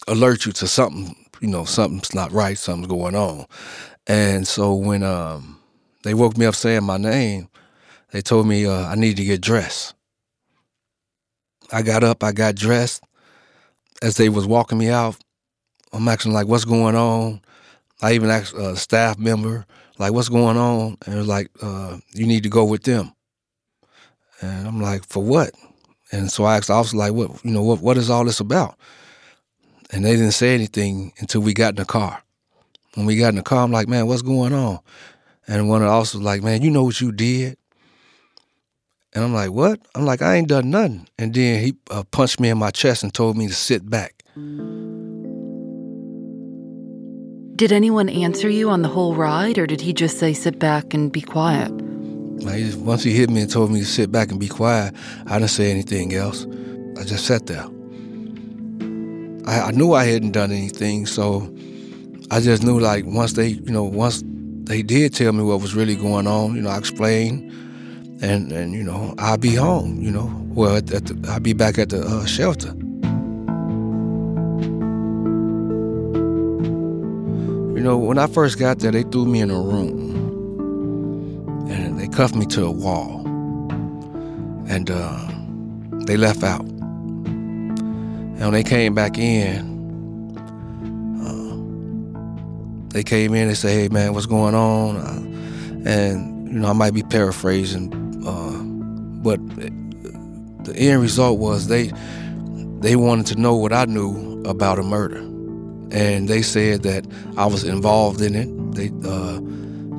alert 0.07 0.45
you 0.45 0.51
to 0.53 0.67
something. 0.67 1.15
You 1.39 1.49
know, 1.49 1.65
something's 1.65 2.15
not 2.15 2.31
right. 2.31 2.57
Something's 2.57 2.87
going 2.87 3.15
on. 3.15 3.45
And 4.07 4.47
so 4.47 4.73
when 4.73 5.03
um, 5.03 5.56
they 6.07 6.13
woke 6.13 6.37
me 6.37 6.45
up 6.45 6.55
saying 6.55 6.83
my 6.83 6.97
name. 6.97 7.49
They 8.11 8.21
told 8.21 8.47
me 8.47 8.65
uh, 8.65 8.87
I 8.87 8.95
needed 8.95 9.17
to 9.17 9.25
get 9.25 9.41
dressed. 9.41 9.93
I 11.71 11.81
got 11.81 12.03
up, 12.03 12.23
I 12.23 12.31
got 12.31 12.55
dressed. 12.55 13.03
As 14.01 14.15
they 14.15 14.29
was 14.29 14.45
walking 14.45 14.77
me 14.77 14.89
out, 14.89 15.17
I'm 15.91 16.07
asking 16.07 16.33
like, 16.33 16.47
"What's 16.47 16.65
going 16.65 16.95
on?" 16.95 17.41
I 18.01 18.13
even 18.13 18.29
asked 18.29 18.53
a 18.53 18.75
staff 18.77 19.17
member, 19.17 19.65
like, 19.97 20.13
"What's 20.13 20.29
going 20.29 20.55
on?" 20.55 20.97
And 21.05 21.15
it 21.15 21.17
was 21.17 21.27
like, 21.27 21.49
uh, 21.61 21.97
"You 22.13 22.25
need 22.25 22.43
to 22.43 22.49
go 22.49 22.63
with 22.63 22.83
them." 22.83 23.11
And 24.41 24.67
I'm 24.67 24.81
like, 24.81 25.05
for 25.05 25.23
what? 25.23 25.51
And 26.11 26.31
so 26.31 26.45
I 26.45 26.57
asked 26.57 26.67
the 26.67 26.73
officer, 26.73 26.97
like, 26.97 27.13
what, 27.13 27.43
you 27.43 27.51
know, 27.51 27.63
what, 27.63 27.81
what 27.81 27.97
is 27.97 28.09
all 28.09 28.23
this 28.23 28.39
about? 28.39 28.77
And 29.91 30.05
they 30.05 30.11
didn't 30.11 30.31
say 30.31 30.53
anything 30.53 31.13
until 31.19 31.41
we 31.41 31.53
got 31.53 31.69
in 31.69 31.75
the 31.77 31.85
car. 31.85 32.21
When 32.93 33.05
we 33.05 33.17
got 33.17 33.29
in 33.29 33.35
the 33.35 33.43
car, 33.43 33.63
I'm 33.63 33.71
like, 33.71 33.87
man, 33.87 34.07
what's 34.07 34.21
going 34.21 34.53
on? 34.53 34.79
And 35.47 35.69
one 35.69 35.81
of 35.81 35.87
the 35.87 35.93
officers 35.93 36.15
was 36.15 36.25
like, 36.25 36.43
man, 36.43 36.61
you 36.61 36.69
know 36.69 36.83
what 36.83 36.99
you 36.99 37.11
did? 37.11 37.57
And 39.13 39.23
I'm 39.23 39.33
like, 39.33 39.51
what? 39.51 39.79
I'm 39.95 40.05
like, 40.05 40.21
I 40.21 40.35
ain't 40.35 40.49
done 40.49 40.69
nothing. 40.69 41.07
And 41.17 41.33
then 41.33 41.63
he 41.63 41.75
uh, 41.89 42.03
punched 42.11 42.39
me 42.39 42.49
in 42.49 42.57
my 42.57 42.71
chest 42.71 43.03
and 43.03 43.13
told 43.13 43.37
me 43.37 43.47
to 43.47 43.53
sit 43.53 43.89
back. 43.89 44.23
Did 47.55 47.71
anyone 47.71 48.09
answer 48.09 48.49
you 48.49 48.69
on 48.69 48.83
the 48.83 48.89
whole 48.89 49.15
ride, 49.15 49.57
or 49.57 49.65
did 49.65 49.81
he 49.81 49.93
just 49.93 50.19
say 50.19 50.33
sit 50.33 50.59
back 50.59 50.93
and 50.93 51.11
be 51.11 51.21
quiet? 51.21 51.71
Like, 52.43 52.63
once 52.75 53.03
he 53.03 53.13
hit 53.13 53.31
me 53.31 53.41
and 53.41 53.49
told 53.49 53.71
me 53.71 53.79
to 53.79 53.85
sit 53.85 54.11
back 54.11 54.29
and 54.29 54.39
be 54.39 54.47
quiet, 54.47 54.93
I 55.25 55.39
didn't 55.39 55.49
say 55.49 55.71
anything 55.71 56.13
else. 56.13 56.45
I 56.99 57.03
just 57.03 57.25
sat 57.25 57.47
there. 57.47 57.65
I, 59.47 59.69
I 59.69 59.71
knew 59.71 59.93
I 59.93 60.03
hadn't 60.03 60.33
done 60.33 60.51
anything, 60.51 61.07
so 61.07 61.51
I 62.29 62.41
just 62.41 62.61
knew 62.61 62.79
like 62.79 63.05
once 63.05 63.33
they, 63.33 63.47
you 63.47 63.71
know, 63.71 63.85
once 63.85 64.23
they 64.67 64.83
did 64.83 65.13
tell 65.13 65.31
me 65.31 65.43
what 65.43 65.61
was 65.61 65.73
really 65.73 65.95
going 65.95 66.27
on, 66.27 66.55
you 66.55 66.61
know, 66.61 66.69
I 66.69 66.77
explained, 66.77 67.51
and 68.21 68.51
and 68.51 68.73
you 68.73 68.83
know, 68.83 69.15
I'll 69.17 69.37
be 69.37 69.55
home, 69.55 70.01
you 70.01 70.11
know, 70.11 70.29
well, 70.49 70.75
at, 70.75 70.87
the, 70.87 71.29
I'll 71.29 71.39
be 71.39 71.53
back 71.53 71.77
at 71.77 71.89
the 71.89 72.01
uh, 72.01 72.25
shelter. 72.25 72.73
You 77.75 77.83
know, 77.83 77.97
when 77.97 78.17
I 78.17 78.27
first 78.27 78.59
got 78.59 78.79
there, 78.79 78.91
they 78.91 79.03
threw 79.03 79.25
me 79.25 79.39
in 79.39 79.51
a 79.51 79.61
room, 79.61 79.97
and 81.69 81.97
they 81.97 82.07
cuffed 82.09 82.35
me 82.35 82.45
to 82.47 82.65
a 82.65 82.71
wall, 82.71 83.21
and 84.67 84.91
uh, 84.91 85.27
they 86.05 86.17
left 86.17 86.43
out. 86.43 86.65
And 86.65 88.39
when 88.39 88.51
they 88.51 88.63
came 88.63 88.93
back 88.93 89.17
in, 89.17 89.76
they 92.89 93.03
came 93.03 93.33
in 93.33 93.47
and 93.47 93.57
said, 93.57 93.71
"Hey 93.71 93.87
man, 93.89 94.13
what's 94.13 94.25
going 94.25 94.55
on?" 94.55 94.97
Uh, 94.97 95.89
and 95.89 96.47
you 96.47 96.59
know, 96.59 96.69
I 96.69 96.73
might 96.73 96.93
be 96.93 97.03
paraphrasing, 97.03 97.93
uh, 98.25 98.63
but 99.21 99.39
the 100.63 100.75
end 100.75 101.01
result 101.01 101.39
was 101.39 101.67
they 101.67 101.91
they 102.79 102.95
wanted 102.95 103.25
to 103.27 103.35
know 103.35 103.55
what 103.55 103.73
I 103.73 103.85
knew 103.85 104.43
about 104.45 104.79
a 104.79 104.83
murder, 104.83 105.17
and 105.91 106.27
they 106.27 106.41
said 106.41 106.83
that 106.83 107.05
I 107.37 107.45
was 107.45 107.63
involved 107.63 108.21
in 108.21 108.35
it. 108.35 108.75
They 108.75 108.91
uh, 109.07 109.39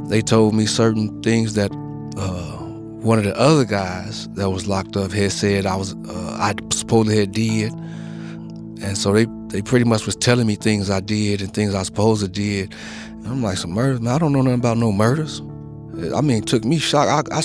they 0.09 0.23
told 0.23 0.55
me 0.55 0.67
certain 0.67 1.23
things 1.23 1.55
that 1.55 1.71
uh, 2.17 2.59
one 3.03 3.19
of 3.19 3.25
the 3.25 3.39
other 3.39 3.65
guys 3.65 4.29
that 4.31 4.51
was 4.51 4.67
locked 4.67 4.97
up 4.97 5.13
had 5.13 5.33
said 5.33 5.67
I 5.67 5.77
was 5.77 5.95
uh, 6.09 6.37
I 6.39 6.55
supposedly 6.73 7.19
had 7.19 7.33
did, 7.33 7.73
and 8.83 8.97
so 8.97 9.13
they 9.13 9.27
they 9.49 9.63
pretty 9.63 9.85
much 9.85 10.07
was 10.07 10.17
telling 10.17 10.47
me 10.47 10.57
things 10.57 10.91
I 10.91 11.01
did 11.01 11.41
and 11.41 11.53
things 11.53 11.75
I 11.75 11.83
supposed 11.83 12.23
to 12.23 12.29
did. 12.29 12.75
And 13.11 13.27
I'm 13.27 13.43
like, 13.43 13.59
some 13.59 13.71
murders? 13.71 14.01
Man, 14.01 14.15
I 14.15 14.19
don't 14.19 14.33
know 14.33 14.43
nothing 14.43 14.61
about 14.61 14.79
no 14.79 14.93
murders. 14.93 15.41
I 16.15 16.21
mean, 16.21 16.43
it 16.43 16.47
took 16.47 16.65
me 16.65 16.79
shock. 16.79 17.09
I, 17.09 17.37
I, 17.37 17.43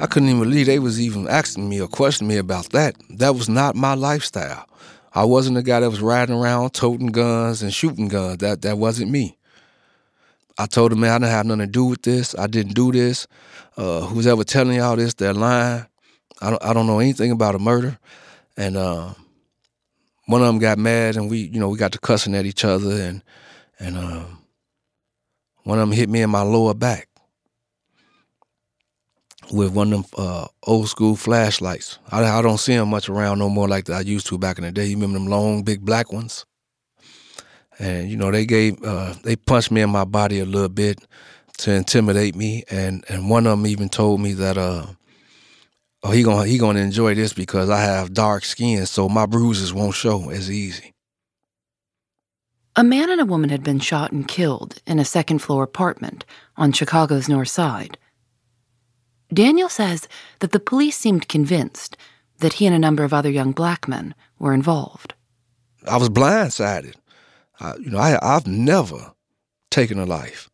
I 0.00 0.06
couldn't 0.06 0.28
even 0.28 0.40
believe 0.40 0.66
they 0.66 0.78
was 0.78 1.00
even 1.00 1.28
asking 1.28 1.68
me 1.68 1.80
or 1.80 1.88
questioning 1.88 2.28
me 2.28 2.36
about 2.36 2.70
that. 2.70 2.94
That 3.10 3.34
was 3.34 3.48
not 3.48 3.74
my 3.74 3.94
lifestyle. 3.94 4.66
I 5.12 5.24
wasn't 5.24 5.56
the 5.56 5.62
guy 5.62 5.80
that 5.80 5.90
was 5.90 6.00
riding 6.00 6.34
around 6.34 6.70
toting 6.70 7.08
guns 7.08 7.62
and 7.62 7.72
shooting 7.72 8.08
guns. 8.08 8.38
That 8.38 8.62
that 8.62 8.78
wasn't 8.78 9.10
me. 9.10 9.36
I 10.56 10.66
told 10.66 10.92
them, 10.92 11.00
man, 11.00 11.10
I 11.10 11.18
didn't 11.18 11.30
have 11.30 11.46
nothing 11.46 11.66
to 11.66 11.66
do 11.66 11.84
with 11.84 12.02
this. 12.02 12.34
I 12.38 12.46
didn't 12.46 12.74
do 12.74 12.92
this. 12.92 13.26
Uh, 13.76 14.02
who's 14.02 14.26
ever 14.26 14.44
telling 14.44 14.76
y'all 14.76 14.94
this, 14.94 15.14
they're 15.14 15.34
lying. 15.34 15.84
I 16.40 16.50
don't, 16.50 16.64
I 16.64 16.72
don't 16.72 16.86
know 16.86 17.00
anything 17.00 17.32
about 17.32 17.56
a 17.56 17.58
murder. 17.58 17.98
And 18.56 18.76
uh, 18.76 19.14
one 20.26 20.40
of 20.40 20.46
them 20.46 20.58
got 20.58 20.78
mad 20.78 21.16
and 21.16 21.30
we, 21.30 21.38
you 21.38 21.60
know, 21.60 21.68
we 21.68 21.78
got 21.78 21.92
to 21.92 21.98
cussing 21.98 22.34
at 22.34 22.46
each 22.46 22.64
other 22.64 22.90
and 22.90 23.22
and 23.78 23.96
um, 23.98 24.38
one 25.64 25.78
of 25.78 25.88
them 25.88 25.96
hit 25.96 26.08
me 26.08 26.22
in 26.22 26.30
my 26.30 26.42
lower 26.42 26.74
back 26.74 27.08
with 29.52 29.72
one 29.72 29.92
of 29.92 30.10
them 30.10 30.10
uh, 30.16 30.46
old 30.62 30.88
school 30.88 31.16
flashlights. 31.16 31.98
I, 32.10 32.24
I 32.24 32.42
don't 32.42 32.58
see 32.58 32.76
them 32.76 32.88
much 32.88 33.08
around 33.08 33.38
no 33.38 33.48
more 33.48 33.68
like 33.68 33.90
I 33.90 34.00
used 34.00 34.26
to 34.28 34.38
back 34.38 34.58
in 34.58 34.64
the 34.64 34.72
day. 34.72 34.86
You 34.86 34.96
remember 34.96 35.18
them 35.18 35.28
long, 35.28 35.62
big 35.62 35.84
black 35.84 36.12
ones? 36.12 36.46
And 37.78 38.08
you 38.08 38.16
know, 38.16 38.30
they 38.30 38.46
gave 38.46 38.82
uh, 38.84 39.14
they 39.24 39.36
punched 39.36 39.70
me 39.70 39.80
in 39.80 39.90
my 39.90 40.04
body 40.04 40.38
a 40.38 40.44
little 40.44 40.68
bit 40.68 41.00
to 41.58 41.72
intimidate 41.72 42.36
me, 42.36 42.64
and 42.70 43.04
and 43.08 43.28
one 43.28 43.46
of 43.46 43.58
them 43.58 43.66
even 43.66 43.88
told 43.88 44.20
me 44.20 44.32
that 44.34 44.56
uh, 44.56 44.86
oh, 46.04 46.10
he 46.12 46.22
gonna 46.22 46.46
he 46.46 46.58
gonna 46.58 46.80
enjoy 46.80 47.14
this 47.14 47.32
because 47.32 47.70
I 47.70 47.80
have 47.80 48.14
dark 48.14 48.44
skin, 48.44 48.86
so 48.86 49.08
my 49.08 49.26
bruises 49.26 49.72
won't 49.74 49.94
show 49.94 50.30
as 50.30 50.50
easy. 50.50 50.94
A 52.76 52.84
man 52.84 53.10
and 53.10 53.20
a 53.20 53.24
woman 53.26 53.50
had 53.50 53.62
been 53.62 53.80
shot 53.80 54.12
and 54.12 54.26
killed 54.26 54.82
in 54.86 54.98
a 54.98 55.04
second 55.04 55.38
floor 55.38 55.62
apartment 55.62 56.24
on 56.56 56.72
Chicago's 56.72 57.28
North 57.28 57.48
Side. 57.48 57.98
Daniel 59.32 59.68
says 59.68 60.08
that 60.40 60.52
the 60.52 60.60
police 60.60 60.96
seemed 60.96 61.28
convinced 61.28 61.96
that 62.38 62.54
he 62.54 62.66
and 62.66 62.74
a 62.74 62.78
number 62.78 63.04
of 63.04 63.14
other 63.14 63.30
young 63.30 63.52
black 63.52 63.88
men 63.88 64.14
were 64.38 64.52
involved. 64.52 65.14
I 65.86 65.96
was 65.96 66.08
blindsided. 66.08 66.94
I, 67.60 67.76
you 67.76 67.90
know, 67.90 67.98
I, 67.98 68.18
I've 68.20 68.46
never 68.46 69.12
taken 69.70 69.98
a 69.98 70.04
life. 70.04 70.50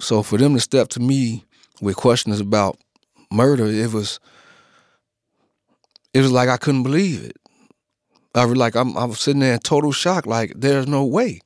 So 0.00 0.22
for 0.22 0.38
them 0.38 0.54
to 0.54 0.60
step 0.60 0.88
to 0.90 1.00
me 1.00 1.44
with 1.80 1.96
questions 1.96 2.40
about 2.40 2.78
murder, 3.30 3.66
it 3.66 3.92
was 3.92 4.20
it 6.14 6.20
was 6.20 6.32
like 6.32 6.48
I 6.48 6.56
couldn't 6.56 6.82
believe 6.82 7.22
it. 7.24 7.36
I 8.34 8.44
was 8.44 8.56
like 8.56 8.74
I'm 8.74 8.96
I 8.96 9.04
was 9.04 9.20
sitting 9.20 9.40
there 9.40 9.54
in 9.54 9.60
total 9.60 9.92
shock, 9.92 10.26
like 10.26 10.52
there's 10.56 10.86
no 10.86 11.04
way. 11.04 11.40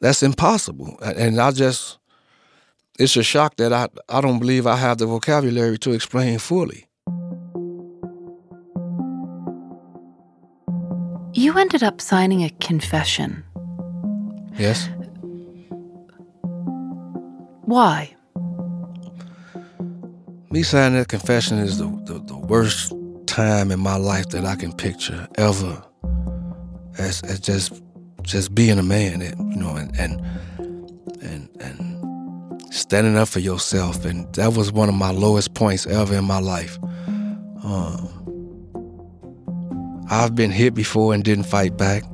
That's 0.00 0.22
impossible. 0.22 0.98
And 1.02 1.40
I 1.40 1.50
just 1.50 1.98
it's 2.98 3.16
a 3.16 3.22
shock 3.22 3.56
that 3.56 3.72
I 3.72 3.88
I 4.08 4.20
don't 4.20 4.38
believe 4.38 4.66
I 4.66 4.76
have 4.76 4.98
the 4.98 5.06
vocabulary 5.06 5.78
to 5.78 5.92
explain 5.92 6.38
fully. 6.38 6.88
You 11.34 11.56
ended 11.56 11.82
up 11.82 12.00
signing 12.00 12.42
a 12.42 12.50
confession. 12.50 13.44
Yes. 14.58 14.88
Why? 17.64 18.16
Me 20.50 20.62
signing 20.62 20.98
that 20.98 21.08
confession 21.08 21.58
is 21.58 21.76
the, 21.76 21.84
the, 22.04 22.20
the, 22.20 22.36
worst 22.36 22.94
time 23.26 23.70
in 23.70 23.78
my 23.78 23.96
life 23.96 24.30
that 24.30 24.46
I 24.46 24.56
can 24.56 24.72
picture 24.72 25.28
ever. 25.34 25.84
As, 26.96 27.20
as 27.22 27.38
just 27.38 27.82
just 28.22 28.54
being 28.54 28.78
a 28.78 28.82
man, 28.82 29.20
you 29.20 29.56
know, 29.56 29.76
and 29.76 29.94
and 29.98 30.20
and 31.22 31.50
and 31.60 32.74
standing 32.74 33.16
up 33.18 33.28
for 33.28 33.40
yourself, 33.40 34.06
and 34.06 34.32
that 34.34 34.54
was 34.54 34.72
one 34.72 34.88
of 34.88 34.94
my 34.94 35.10
lowest 35.10 35.52
points 35.52 35.86
ever 35.86 36.16
in 36.16 36.24
my 36.24 36.40
life. 36.40 36.78
Um, 37.62 38.08
I've 40.10 40.34
been 40.34 40.50
hit 40.50 40.72
before 40.72 41.12
and 41.12 41.22
didn't 41.22 41.44
fight 41.44 41.76
back. 41.76 42.04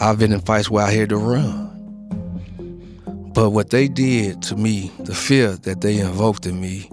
I've 0.00 0.18
been 0.18 0.32
in 0.32 0.40
fights 0.40 0.70
where 0.70 0.86
I 0.86 0.90
had 0.90 1.10
to 1.10 1.18
run. 1.18 1.68
But 3.34 3.50
what 3.50 3.68
they 3.68 3.86
did 3.86 4.42
to 4.44 4.56
me, 4.56 4.90
the 5.00 5.14
fear 5.14 5.56
that 5.58 5.82
they 5.82 5.98
invoked 5.98 6.46
in 6.46 6.60
me, 6.60 6.90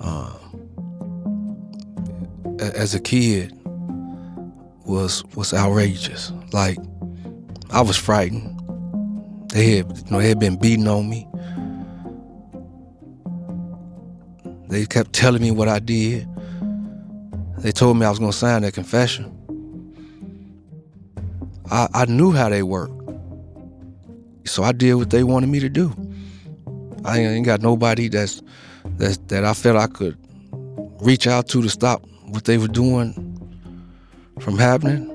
uh, 0.00 0.32
as 2.58 2.94
a 2.94 3.00
kid, 3.00 3.52
was 4.84 5.24
was 5.36 5.54
outrageous. 5.54 6.32
Like 6.52 6.78
I 7.70 7.80
was 7.82 7.96
frightened. 7.96 8.56
They 9.50 9.76
had, 9.76 9.96
you 9.96 10.10
know, 10.10 10.18
they 10.20 10.28
had 10.28 10.38
been 10.38 10.56
beating 10.56 10.86
on 10.88 11.08
me. 11.08 11.26
They 14.68 14.86
kept 14.86 15.12
telling 15.12 15.42
me 15.42 15.50
what 15.50 15.68
I 15.68 15.80
did. 15.80 16.28
They 17.58 17.72
told 17.72 17.98
me 17.98 18.06
I 18.06 18.10
was 18.10 18.20
to 18.20 18.32
sign 18.32 18.62
that 18.62 18.74
confession. 18.74 19.36
I, 21.70 21.88
I 21.92 22.04
knew 22.06 22.30
how 22.32 22.48
they 22.48 22.62
worked. 22.62 22.96
So 24.46 24.62
I 24.62 24.72
did 24.72 24.94
what 24.94 25.10
they 25.10 25.24
wanted 25.24 25.48
me 25.48 25.60
to 25.60 25.68
do. 25.68 25.92
I 27.04 27.18
ain't 27.18 27.46
got 27.46 27.60
nobody 27.60 28.08
that's, 28.08 28.42
that's 29.00 29.16
that 29.28 29.44
I 29.44 29.54
felt 29.54 29.76
I 29.76 29.86
could 29.86 30.16
reach 31.00 31.26
out 31.26 31.48
to 31.48 31.62
to 31.62 31.68
stop 31.68 32.04
what 32.26 32.44
they 32.44 32.58
were 32.58 32.68
doing 32.68 33.14
from 34.38 34.58
happening. 34.58 35.08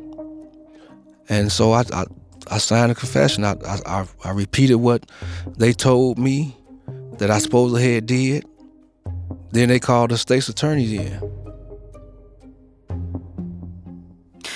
And 1.29 1.51
so 1.51 1.71
I, 1.71 1.83
I, 1.93 2.05
I 2.51 2.57
signed 2.57 2.91
a 2.91 2.95
confession. 2.95 3.43
I, 3.43 3.55
I, 3.85 4.05
I 4.23 4.31
repeated 4.31 4.75
what 4.75 5.09
they 5.57 5.73
told 5.73 6.19
me 6.19 6.55
that 7.17 7.31
I 7.31 7.39
supposedly 7.39 7.93
had 7.93 8.05
did. 8.05 8.45
Then 9.51 9.69
they 9.69 9.79
called 9.79 10.11
the 10.11 10.17
state's 10.17 10.49
attorneys 10.49 10.91
in. 10.91 11.19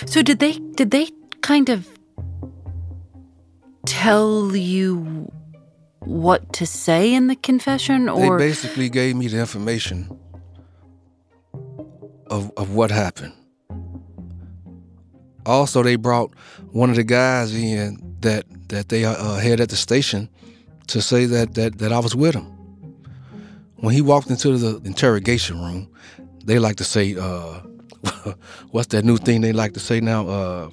So 0.05 0.21
did 0.21 0.39
they 0.39 0.53
did 0.53 0.91
they 0.91 1.09
kind 1.41 1.69
of 1.69 1.87
tell 3.85 4.55
you 4.55 5.31
what 6.09 6.51
to 6.53 6.65
say 6.65 7.13
in 7.13 7.27
the 7.27 7.35
confession, 7.35 8.09
or 8.09 8.39
they 8.39 8.47
basically 8.47 8.89
gave 8.89 9.15
me 9.15 9.27
the 9.27 9.39
information 9.39 10.09
of 12.27 12.51
of 12.57 12.71
what 12.71 12.89
happened. 12.89 13.33
Also, 15.45 15.83
they 15.83 15.95
brought 15.95 16.33
one 16.71 16.89
of 16.89 16.95
the 16.95 17.03
guys 17.03 17.53
in 17.53 17.99
that 18.21 18.45
that 18.69 18.89
they 18.89 19.05
uh, 19.05 19.35
had 19.35 19.59
at 19.59 19.69
the 19.69 19.75
station 19.75 20.27
to 20.87 20.99
say 21.01 21.25
that 21.25 21.53
that 21.53 21.77
that 21.77 21.93
I 21.93 21.99
was 21.99 22.15
with 22.15 22.33
him. 22.33 22.45
When 23.77 23.93
he 23.93 24.01
walked 24.01 24.29
into 24.29 24.57
the 24.57 24.81
interrogation 24.85 25.61
room, 25.61 25.87
they 26.43 26.59
like 26.59 26.77
to 26.77 26.83
say, 26.83 27.15
uh, 27.15 27.61
"What's 28.71 28.87
that 28.87 29.05
new 29.05 29.17
thing 29.17 29.41
they 29.41 29.53
like 29.53 29.73
to 29.73 29.79
say 29.79 30.01
now?" 30.01 30.27
Uh, 30.27 30.69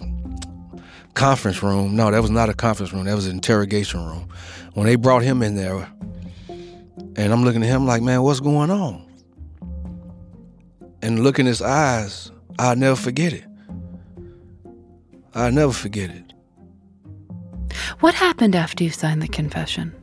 conference 1.16 1.62
room. 1.62 1.96
No, 1.96 2.10
that 2.10 2.22
was 2.22 2.30
not 2.30 2.48
a 2.48 2.54
conference 2.54 2.92
room. 2.92 3.06
That 3.06 3.14
was 3.14 3.26
an 3.26 3.32
interrogation 3.32 4.04
room. 4.04 4.28
When 4.74 4.86
they 4.86 4.94
brought 4.94 5.22
him 5.22 5.42
in 5.42 5.56
there, 5.56 5.88
and 7.16 7.32
I'm 7.32 7.42
looking 7.42 7.62
at 7.62 7.68
him 7.68 7.86
like, 7.86 8.02
man, 8.02 8.22
what's 8.22 8.40
going 8.40 8.70
on? 8.70 9.02
And 11.02 11.24
look 11.24 11.38
in 11.38 11.46
his 11.46 11.62
eyes, 11.62 12.30
I'll 12.58 12.76
never 12.76 12.96
forget 12.96 13.32
it. 13.32 13.44
I'll 15.34 15.52
never 15.52 15.72
forget 15.72 16.10
it. 16.10 16.32
What 18.00 18.14
happened 18.14 18.54
after 18.54 18.84
you 18.84 18.90
signed 18.90 19.22
the 19.22 19.28
confession? 19.28 19.94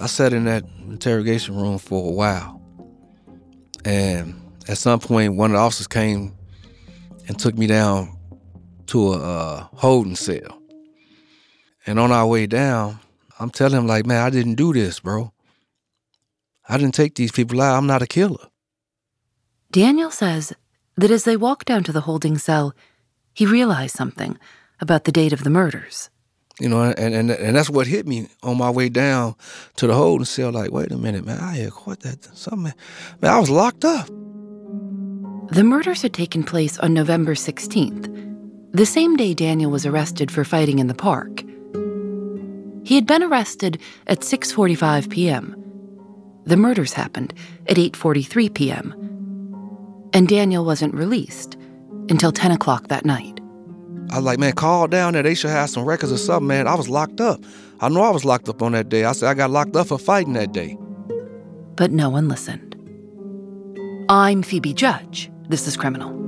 I 0.00 0.06
sat 0.06 0.32
in 0.32 0.44
that 0.44 0.64
interrogation 0.88 1.56
room 1.56 1.78
for 1.78 2.08
a 2.08 2.12
while. 2.12 2.60
And 3.84 4.34
at 4.66 4.78
some 4.78 4.98
point, 4.98 5.36
one 5.36 5.52
of 5.52 5.54
the 5.54 5.60
officers 5.60 5.86
came 5.86 6.36
and 7.28 7.38
took 7.38 7.56
me 7.56 7.66
down 7.66 8.17
to 8.88 9.12
a 9.12 9.18
uh, 9.18 9.66
holding 9.74 10.16
cell. 10.16 10.60
And 11.86 11.98
on 11.98 12.12
our 12.12 12.26
way 12.26 12.46
down, 12.46 12.98
I'm 13.38 13.50
telling 13.50 13.78
him, 13.78 13.86
like, 13.86 14.04
man, 14.04 14.24
I 14.24 14.30
didn't 14.30 14.56
do 14.56 14.72
this, 14.72 15.00
bro. 15.00 15.32
I 16.68 16.76
didn't 16.76 16.94
take 16.94 17.14
these 17.14 17.32
people 17.32 17.62
out. 17.62 17.76
I'm 17.76 17.86
not 17.86 18.02
a 18.02 18.06
killer. 18.06 18.48
Daniel 19.70 20.10
says 20.10 20.52
that 20.96 21.10
as 21.10 21.24
they 21.24 21.36
walked 21.36 21.66
down 21.66 21.84
to 21.84 21.92
the 21.92 22.02
holding 22.02 22.36
cell, 22.36 22.74
he 23.32 23.46
realized 23.46 23.96
something 23.96 24.38
about 24.80 25.04
the 25.04 25.12
date 25.12 25.32
of 25.32 25.44
the 25.44 25.50
murders. 25.50 26.10
You 26.60 26.68
know, 26.68 26.82
and, 26.82 27.14
and 27.14 27.30
and 27.30 27.56
that's 27.56 27.70
what 27.70 27.86
hit 27.86 28.04
me 28.06 28.26
on 28.42 28.58
my 28.58 28.68
way 28.68 28.88
down 28.88 29.36
to 29.76 29.86
the 29.86 29.94
holding 29.94 30.24
cell. 30.24 30.50
Like, 30.50 30.72
wait 30.72 30.90
a 30.90 30.96
minute, 30.96 31.24
man, 31.24 31.38
I 31.38 31.54
had 31.54 31.70
caught 31.70 32.00
that 32.00 32.24
something. 32.36 32.74
Man, 33.22 33.32
I 33.32 33.38
was 33.38 33.48
locked 33.48 33.84
up. 33.84 34.08
The 35.50 35.62
murders 35.62 36.02
had 36.02 36.12
taken 36.12 36.42
place 36.42 36.76
on 36.80 36.92
November 36.92 37.34
16th, 37.34 38.08
the 38.72 38.86
same 38.86 39.16
day 39.16 39.34
Daniel 39.34 39.70
was 39.70 39.86
arrested 39.86 40.30
for 40.30 40.44
fighting 40.44 40.78
in 40.78 40.86
the 40.86 40.94
park. 40.94 41.42
He 42.84 42.94
had 42.94 43.06
been 43.06 43.22
arrested 43.22 43.80
at 44.06 44.20
6:45 44.20 45.10
p.m. 45.10 45.54
The 46.44 46.56
murders 46.56 46.92
happened 46.92 47.34
at 47.68 47.76
8:43 47.76 48.54
p.m. 48.54 48.94
And 50.12 50.28
Daniel 50.28 50.64
wasn't 50.64 50.94
released 50.94 51.56
until 52.08 52.32
10 52.32 52.52
o'clock 52.52 52.88
that 52.88 53.04
night. 53.04 53.40
I 54.10 54.16
was 54.16 54.24
like, 54.24 54.38
man, 54.38 54.52
call 54.52 54.86
down 54.86 55.12
there. 55.12 55.22
They 55.22 55.34
should 55.34 55.50
have 55.50 55.68
some 55.68 55.84
records 55.84 56.12
or 56.12 56.16
something, 56.16 56.46
man. 56.46 56.66
I 56.66 56.74
was 56.74 56.88
locked 56.88 57.20
up. 57.20 57.44
I 57.80 57.88
know 57.90 58.02
I 58.02 58.10
was 58.10 58.24
locked 58.24 58.48
up 58.48 58.62
on 58.62 58.72
that 58.72 58.88
day. 58.88 59.04
I 59.04 59.12
said 59.12 59.28
I 59.28 59.34
got 59.34 59.50
locked 59.50 59.76
up 59.76 59.88
for 59.88 59.98
fighting 59.98 60.32
that 60.32 60.52
day. 60.52 60.78
But 61.76 61.92
no 61.92 62.08
one 62.08 62.28
listened. 62.28 62.74
I'm 64.08 64.42
Phoebe 64.42 64.72
Judge. 64.72 65.30
This 65.48 65.68
is 65.68 65.76
Criminal. 65.76 66.27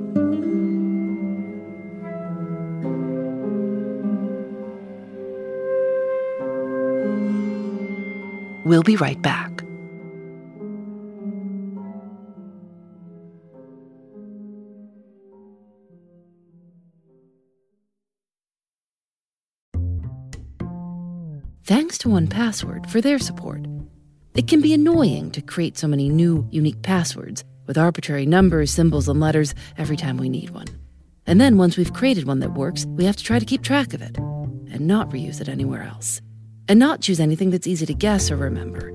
We'll 8.70 8.84
be 8.84 8.94
right 8.94 9.20
back. 9.20 9.64
Thanks 21.64 21.98
to 21.98 22.08
1Password 22.08 22.88
for 22.88 23.00
their 23.00 23.18
support. 23.18 23.66
It 24.36 24.46
can 24.46 24.60
be 24.60 24.72
annoying 24.72 25.32
to 25.32 25.42
create 25.42 25.76
so 25.76 25.88
many 25.88 26.08
new, 26.08 26.46
unique 26.52 26.80
passwords 26.82 27.42
with 27.66 27.76
arbitrary 27.76 28.24
numbers, 28.24 28.70
symbols, 28.70 29.08
and 29.08 29.18
letters 29.18 29.52
every 29.78 29.96
time 29.96 30.16
we 30.16 30.28
need 30.28 30.50
one. 30.50 30.68
And 31.26 31.40
then 31.40 31.58
once 31.58 31.76
we've 31.76 31.92
created 31.92 32.28
one 32.28 32.38
that 32.38 32.54
works, 32.54 32.86
we 32.86 33.04
have 33.04 33.16
to 33.16 33.24
try 33.24 33.40
to 33.40 33.44
keep 33.44 33.62
track 33.64 33.94
of 33.94 34.00
it 34.00 34.16
and 34.16 34.86
not 34.86 35.10
reuse 35.10 35.40
it 35.40 35.48
anywhere 35.48 35.82
else. 35.82 36.22
And 36.70 36.78
not 36.78 37.00
choose 37.00 37.18
anything 37.18 37.50
that's 37.50 37.66
easy 37.66 37.84
to 37.84 37.94
guess 37.94 38.30
or 38.30 38.36
remember. 38.36 38.92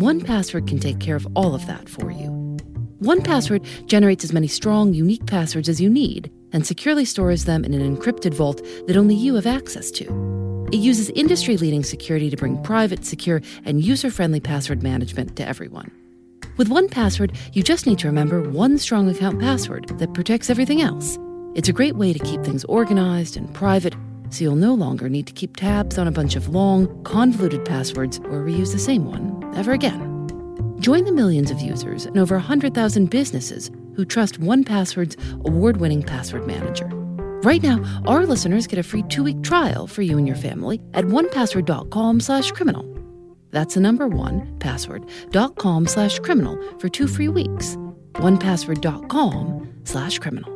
1Password 0.00 0.66
can 0.66 0.80
take 0.80 0.98
care 0.98 1.14
of 1.14 1.24
all 1.36 1.54
of 1.54 1.64
that 1.68 1.88
for 1.88 2.10
you. 2.10 2.58
1Password 3.00 3.64
generates 3.86 4.24
as 4.24 4.32
many 4.32 4.48
strong, 4.48 4.92
unique 4.92 5.24
passwords 5.24 5.68
as 5.68 5.80
you 5.80 5.88
need 5.88 6.32
and 6.52 6.66
securely 6.66 7.04
stores 7.04 7.44
them 7.44 7.64
in 7.64 7.74
an 7.74 7.96
encrypted 7.96 8.34
vault 8.34 8.60
that 8.88 8.96
only 8.96 9.14
you 9.14 9.36
have 9.36 9.46
access 9.46 9.92
to. 9.92 10.68
It 10.72 10.78
uses 10.78 11.10
industry 11.10 11.56
leading 11.56 11.84
security 11.84 12.28
to 12.28 12.36
bring 12.36 12.60
private, 12.64 13.04
secure, 13.04 13.40
and 13.64 13.84
user 13.84 14.10
friendly 14.10 14.40
password 14.40 14.82
management 14.82 15.36
to 15.36 15.46
everyone. 15.46 15.92
With 16.56 16.70
1Password, 16.70 17.36
you 17.52 17.62
just 17.62 17.86
need 17.86 18.00
to 18.00 18.08
remember 18.08 18.50
one 18.50 18.78
strong 18.78 19.08
account 19.08 19.38
password 19.38 19.96
that 20.00 20.12
protects 20.12 20.50
everything 20.50 20.82
else. 20.82 21.20
It's 21.54 21.68
a 21.68 21.72
great 21.72 21.94
way 21.94 22.12
to 22.12 22.18
keep 22.18 22.42
things 22.42 22.64
organized 22.64 23.36
and 23.36 23.54
private, 23.54 23.94
so 24.30 24.44
you'll 24.44 24.56
no 24.56 24.74
longer 24.74 25.08
need 25.08 25.26
to 25.26 25.32
keep 25.32 25.56
tabs 25.56 25.98
on 25.98 26.08
a 26.08 26.12
bunch 26.12 26.36
of 26.36 26.48
long, 26.48 27.02
convoluted 27.04 27.64
passwords 27.64 28.18
or 28.18 28.44
reuse 28.44 28.72
the 28.72 28.78
same 28.78 29.04
one 29.06 29.52
ever 29.56 29.72
again. 29.72 30.16
Join 30.80 31.04
the 31.04 31.12
millions 31.12 31.50
of 31.50 31.60
users 31.60 32.06
and 32.06 32.18
over 32.18 32.36
100,000 32.36 33.10
businesses 33.10 33.70
who 33.96 34.04
trust 34.04 34.40
1Password's 34.40 35.16
award 35.44 35.78
winning 35.78 36.02
password 36.02 36.46
manager. 36.46 36.88
Right 37.42 37.62
now, 37.62 37.82
our 38.06 38.26
listeners 38.26 38.66
get 38.66 38.78
a 38.78 38.82
free 38.82 39.02
two-week 39.04 39.42
trial 39.42 39.86
for 39.86 40.02
you 40.02 40.18
and 40.18 40.26
your 40.26 40.36
family 40.36 40.80
at 40.94 41.04
onepassword.com 41.04 42.20
slash 42.20 42.50
criminal. 42.52 42.84
That's 43.50 43.74
the 43.74 43.80
number 43.80 44.08
one, 44.08 44.58
password.com 44.58 45.86
slash 45.86 46.18
criminal 46.18 46.58
for 46.78 46.88
two 46.88 47.06
free 47.06 47.28
weeks. 47.28 47.76
onepassword.com 48.14 49.74
slash 49.84 50.18
criminal. 50.18 50.55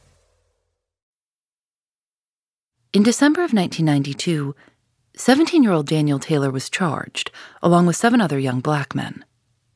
In 2.93 3.03
December 3.03 3.39
of 3.39 3.53
1992, 3.53 4.53
17 5.15 5.63
year 5.63 5.71
old 5.71 5.87
Daniel 5.87 6.19
Taylor 6.19 6.51
was 6.51 6.69
charged, 6.69 7.31
along 7.63 7.85
with 7.85 7.95
seven 7.95 8.19
other 8.19 8.37
young 8.37 8.59
black 8.59 8.93
men. 8.93 9.23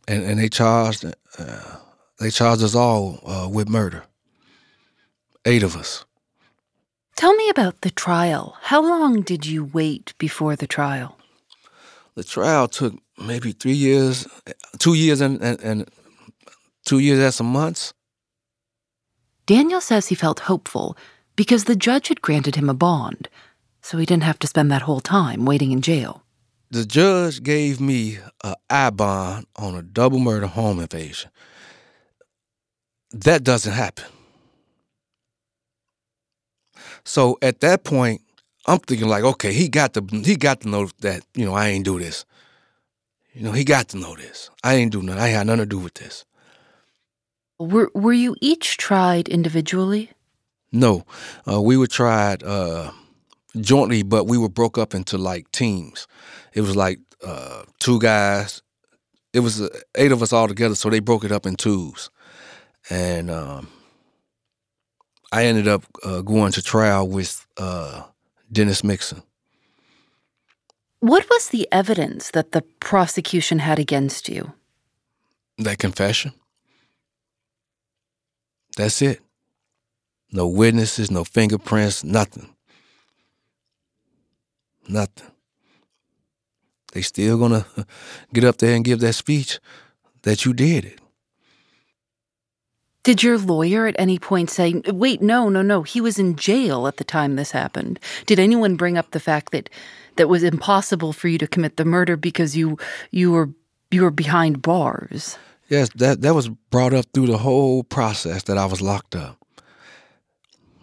And, 0.06 0.24
and 0.24 0.38
they 0.38 0.50
charged 0.50 1.06
uh, 1.40 1.76
they 2.20 2.30
charged 2.30 2.62
us 2.62 2.76
all 2.76 3.20
uh, 3.26 3.48
with 3.48 3.70
murder. 3.70 4.04
Eight 5.46 5.64
of 5.64 5.78
us. 5.78 6.04
Tell 7.16 7.34
me 7.36 7.50
about 7.50 7.82
the 7.82 7.92
trial. 7.92 8.58
How 8.64 8.82
long 8.82 9.22
did 9.22 9.46
you 9.46 9.64
wait 9.64 10.14
before 10.18 10.58
the 10.58 10.68
trial? 10.68 11.18
The 12.16 12.24
trial 12.24 12.68
took 12.68 12.96
maybe 13.18 13.54
three 13.54 13.74
years, 13.74 14.28
two 14.78 14.96
years 14.96 15.22
and, 15.22 15.42
and, 15.42 15.60
and 15.62 15.90
two 16.86 17.00
years 17.00 17.20
and 17.20 17.34
some 17.34 17.52
months. 17.52 17.94
Daniel 19.46 19.80
says 19.80 20.08
he 20.08 20.16
felt 20.16 20.42
hopeful 20.42 20.98
because 21.36 21.66
the 21.66 21.76
judge 21.76 22.08
had 22.08 22.22
granted 22.22 22.56
him 22.56 22.70
a 22.70 22.74
bond, 22.74 23.30
so 23.82 23.98
he 23.98 24.06
didn't 24.06 24.24
have 24.24 24.40
to 24.40 24.48
spend 24.48 24.72
that 24.72 24.84
whole 24.84 25.02
time 25.02 25.46
waiting 25.46 25.72
in 25.72 25.82
jail. 25.82 26.24
The 26.72 26.86
judge 26.86 27.44
gave 27.44 27.80
me 27.80 28.18
a 28.44 28.56
I 28.70 28.90
bond 28.90 29.46
on 29.56 29.76
a 29.76 29.82
double 29.82 30.20
murder 30.20 30.48
home 30.48 30.80
invasion. 30.80 31.30
That 33.12 33.44
doesn't 33.44 33.74
happen. 33.74 34.06
So 37.04 37.38
at 37.42 37.62
that 37.62 37.84
point, 37.84 38.22
I'm 38.66 38.80
thinking 38.80 39.08
like, 39.08 39.24
okay, 39.24 39.54
he 39.54 39.70
got 39.70 39.94
to 39.94 40.04
he 40.24 40.36
got 40.36 40.62
to 40.62 40.70
know 40.70 40.90
that 41.02 41.24
you 41.36 41.46
know 41.46 41.54
I 41.54 41.68
ain't 41.68 41.86
do 41.86 42.00
this. 42.00 42.26
You 43.34 43.44
know, 43.44 43.52
he 43.52 43.64
got 43.64 43.90
to 43.90 43.98
know 43.98 44.16
this. 44.16 44.50
I 44.64 44.76
ain't 44.76 44.92
do 44.92 45.02
nothing. 45.02 45.22
I 45.22 45.28
had 45.28 45.46
nothing 45.46 45.60
to 45.60 45.66
do 45.66 45.80
with 45.80 45.94
this. 45.94 46.26
Were 47.60 47.92
Were 47.94 48.14
you 48.14 48.36
each 48.42 48.78
tried 48.78 49.30
individually? 49.30 50.12
No, 50.76 51.06
uh, 51.50 51.62
we 51.62 51.78
were 51.78 51.88
tried 51.88 52.44
uh, 52.44 52.92
jointly, 53.62 54.04
but 54.04 54.26
we 54.28 54.38
were 54.38 54.50
broke 54.50 54.78
up 54.78 54.94
into 54.94 55.18
like 55.18 55.50
teams. 55.54 56.06
It 56.54 56.62
was 56.62 56.76
like 56.76 57.00
uh, 57.26 57.64
two 57.80 57.98
guys. 57.98 58.62
It 59.32 59.40
was 59.40 59.62
uh, 59.62 59.70
eight 59.96 60.12
of 60.12 60.22
us 60.22 60.34
all 60.34 60.50
together, 60.50 60.76
so 60.76 60.90
they 60.90 61.00
broke 61.00 61.24
it 61.24 61.32
up 61.32 61.46
in 61.46 61.56
twos, 61.56 62.10
and 62.90 63.32
um, 63.32 63.70
I 65.32 65.46
ended 65.46 65.70
up 65.70 65.84
uh, 66.04 66.22
going 66.22 66.52
to 66.52 66.62
trial 66.62 67.08
with 67.08 67.48
uh, 67.56 68.04
Dennis 68.52 68.84
Mixon. 68.84 69.24
What 71.00 71.26
was 71.30 71.50
the 71.50 71.70
evidence 71.72 72.32
that 72.32 72.52
the 72.52 72.64
prosecution 72.82 73.60
had 73.60 73.80
against 73.80 74.28
you? 74.28 74.52
That 75.58 75.78
confession. 75.78 76.34
That's 78.76 79.02
it. 79.02 79.22
No 80.36 80.48
witnesses, 80.48 81.10
no 81.10 81.24
fingerprints, 81.24 82.04
nothing. 82.04 82.50
Nothing. 84.86 85.32
They 86.92 87.04
still 87.04 87.38
gonna 87.38 87.66
get 88.34 88.44
up 88.44 88.58
there 88.58 88.76
and 88.76 88.84
give 88.84 89.00
that 89.00 89.14
speech 89.14 89.62
that 90.24 90.44
you 90.44 90.54
did 90.54 90.84
it. 90.84 91.00
Did 93.04 93.24
your 93.24 93.38
lawyer 93.38 93.88
at 93.88 93.96
any 93.98 94.20
point 94.20 94.50
say, 94.50 94.82
wait, 94.88 95.22
no, 95.22 95.48
no, 95.48 95.62
no, 95.62 95.84
he 95.84 96.02
was 96.02 96.20
in 96.20 96.36
jail 96.36 96.86
at 96.86 96.98
the 96.98 97.06
time 97.06 97.38
this 97.38 97.52
happened? 97.52 97.98
Did 98.26 98.38
anyone 98.38 98.76
bring 98.76 98.98
up 98.98 99.12
the 99.12 99.22
fact 99.22 99.54
that 99.54 99.70
that 100.18 100.28
was 100.28 100.44
impossible 100.44 101.14
for 101.14 101.30
you 101.30 101.38
to 101.38 101.48
commit 101.48 101.78
the 101.78 101.86
murder 101.86 102.18
because 102.18 102.58
you 102.58 102.78
you 103.12 103.32
were 103.32 103.52
you 103.90 104.02
were 104.02 104.12
behind 104.12 104.62
bars? 104.62 105.38
Yes, 105.70 105.88
that 105.96 106.20
that 106.24 106.36
was 106.36 106.50
brought 106.50 106.94
up 106.94 107.06
through 107.14 107.28
the 107.28 107.38
whole 107.38 107.86
process 107.86 108.44
that 108.44 108.58
I 108.58 108.66
was 108.66 108.82
locked 108.82 109.16
up. 109.16 109.45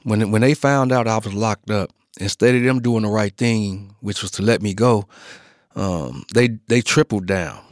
When 0.05 0.31
when 0.31 0.43
they 0.43 0.55
found 0.55 0.93
out 0.93 1.09
I 1.09 1.19
was 1.19 1.35
locked 1.35 1.71
up, 1.71 1.91
instead 2.19 2.55
of 2.55 2.63
them 2.63 2.81
doing 2.81 3.03
the 3.03 3.09
right 3.09 3.37
thing, 3.37 3.95
which 4.01 4.23
was 4.23 4.31
to 4.33 4.43
let 4.43 4.63
me 4.63 4.75
go, 4.75 5.07
um, 5.75 6.25
they 6.35 6.49
they 6.69 6.81
tripled 6.81 7.27
down. 7.27 7.63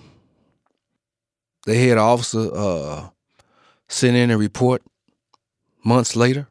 They 1.67 1.87
had 1.87 1.99
an 1.99 2.05
officer 2.05 2.51
uh, 2.55 3.09
send 3.89 4.17
in 4.17 4.31
a 4.31 4.39
report 4.39 4.83
months 5.85 6.17
later 6.17 6.49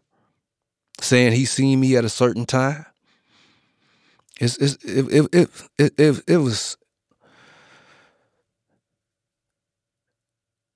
saying 1.01 1.33
he 1.33 1.45
seen 1.45 1.79
me 1.79 1.95
at 1.95 2.05
a 2.05 2.09
certain 2.09 2.45
time. 2.45 2.85
It's, 4.39 4.57
it's, 4.57 4.83
it, 4.85 5.29
it, 5.33 5.49
it, 5.77 5.93
it, 5.97 6.23
it, 6.27 6.37
was 6.37 6.77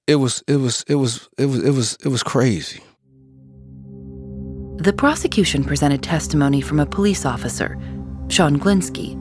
it 0.05 0.15
was 0.15 0.43
it 0.47 0.57
was 0.57 0.83
it 0.87 0.95
was 0.95 1.29
it 1.37 1.45
was 1.45 1.63
it 1.63 1.71
was 1.71 1.97
it 2.03 2.09
was 2.09 2.23
crazy. 2.23 2.83
The 4.83 4.91
prosecution 4.91 5.63
presented 5.63 6.03
testimony 6.03 6.59
from 6.59 6.77
a 6.77 6.85
police 6.85 7.25
officer, 7.25 7.79
Sean 8.27 8.59
Glinsky, 8.59 9.13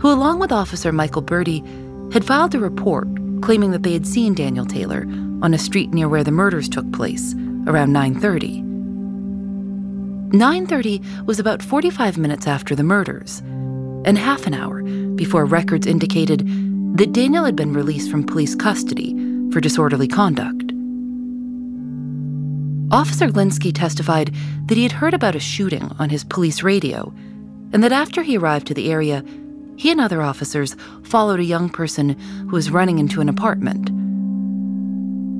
who, 0.00 0.10
along 0.10 0.40
with 0.40 0.50
Officer 0.50 0.90
Michael 0.90 1.22
Berti, 1.22 1.62
had 2.12 2.24
filed 2.24 2.52
a 2.56 2.58
report 2.58 3.06
claiming 3.42 3.70
that 3.70 3.84
they 3.84 3.92
had 3.92 4.08
seen 4.08 4.34
Daniel 4.34 4.66
Taylor 4.66 5.06
on 5.40 5.54
a 5.54 5.58
street 5.58 5.94
near 5.94 6.08
where 6.08 6.24
the 6.24 6.32
murders 6.32 6.68
took 6.68 6.90
place 6.92 7.32
around 7.68 7.92
9:30. 7.92 8.64
9:30 10.32 11.00
was 11.26 11.38
about 11.38 11.62
45 11.62 12.18
minutes 12.18 12.48
after 12.48 12.74
the 12.74 12.82
murders, 12.82 13.38
and 14.04 14.18
half 14.18 14.48
an 14.48 14.54
hour 14.54 14.82
before 15.14 15.44
records 15.44 15.86
indicated 15.86 16.44
that 16.96 17.12
Daniel 17.12 17.44
had 17.44 17.54
been 17.54 17.72
released 17.72 18.10
from 18.10 18.24
police 18.24 18.56
custody 18.56 19.14
for 19.52 19.60
disorderly 19.60 20.08
conduct. 20.08 20.71
Officer 22.92 23.26
Glinsky 23.26 23.74
testified 23.74 24.34
that 24.66 24.76
he 24.76 24.82
had 24.82 24.92
heard 24.92 25.14
about 25.14 25.34
a 25.34 25.40
shooting 25.40 25.90
on 25.98 26.10
his 26.10 26.24
police 26.24 26.62
radio, 26.62 27.10
and 27.72 27.82
that 27.82 27.90
after 27.90 28.22
he 28.22 28.36
arrived 28.36 28.66
to 28.66 28.74
the 28.74 28.92
area, 28.92 29.24
he 29.76 29.90
and 29.90 29.98
other 29.98 30.20
officers 30.20 30.76
followed 31.02 31.40
a 31.40 31.44
young 31.44 31.70
person 31.70 32.10
who 32.10 32.50
was 32.50 32.70
running 32.70 32.98
into 32.98 33.22
an 33.22 33.30
apartment. 33.30 33.90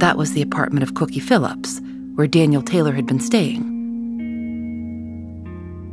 That 0.00 0.16
was 0.16 0.32
the 0.32 0.40
apartment 0.40 0.82
of 0.82 0.94
Cookie 0.94 1.20
Phillips, 1.20 1.82
where 2.14 2.26
Daniel 2.26 2.62
Taylor 2.62 2.92
had 2.92 3.06
been 3.06 3.20
staying. 3.20 3.68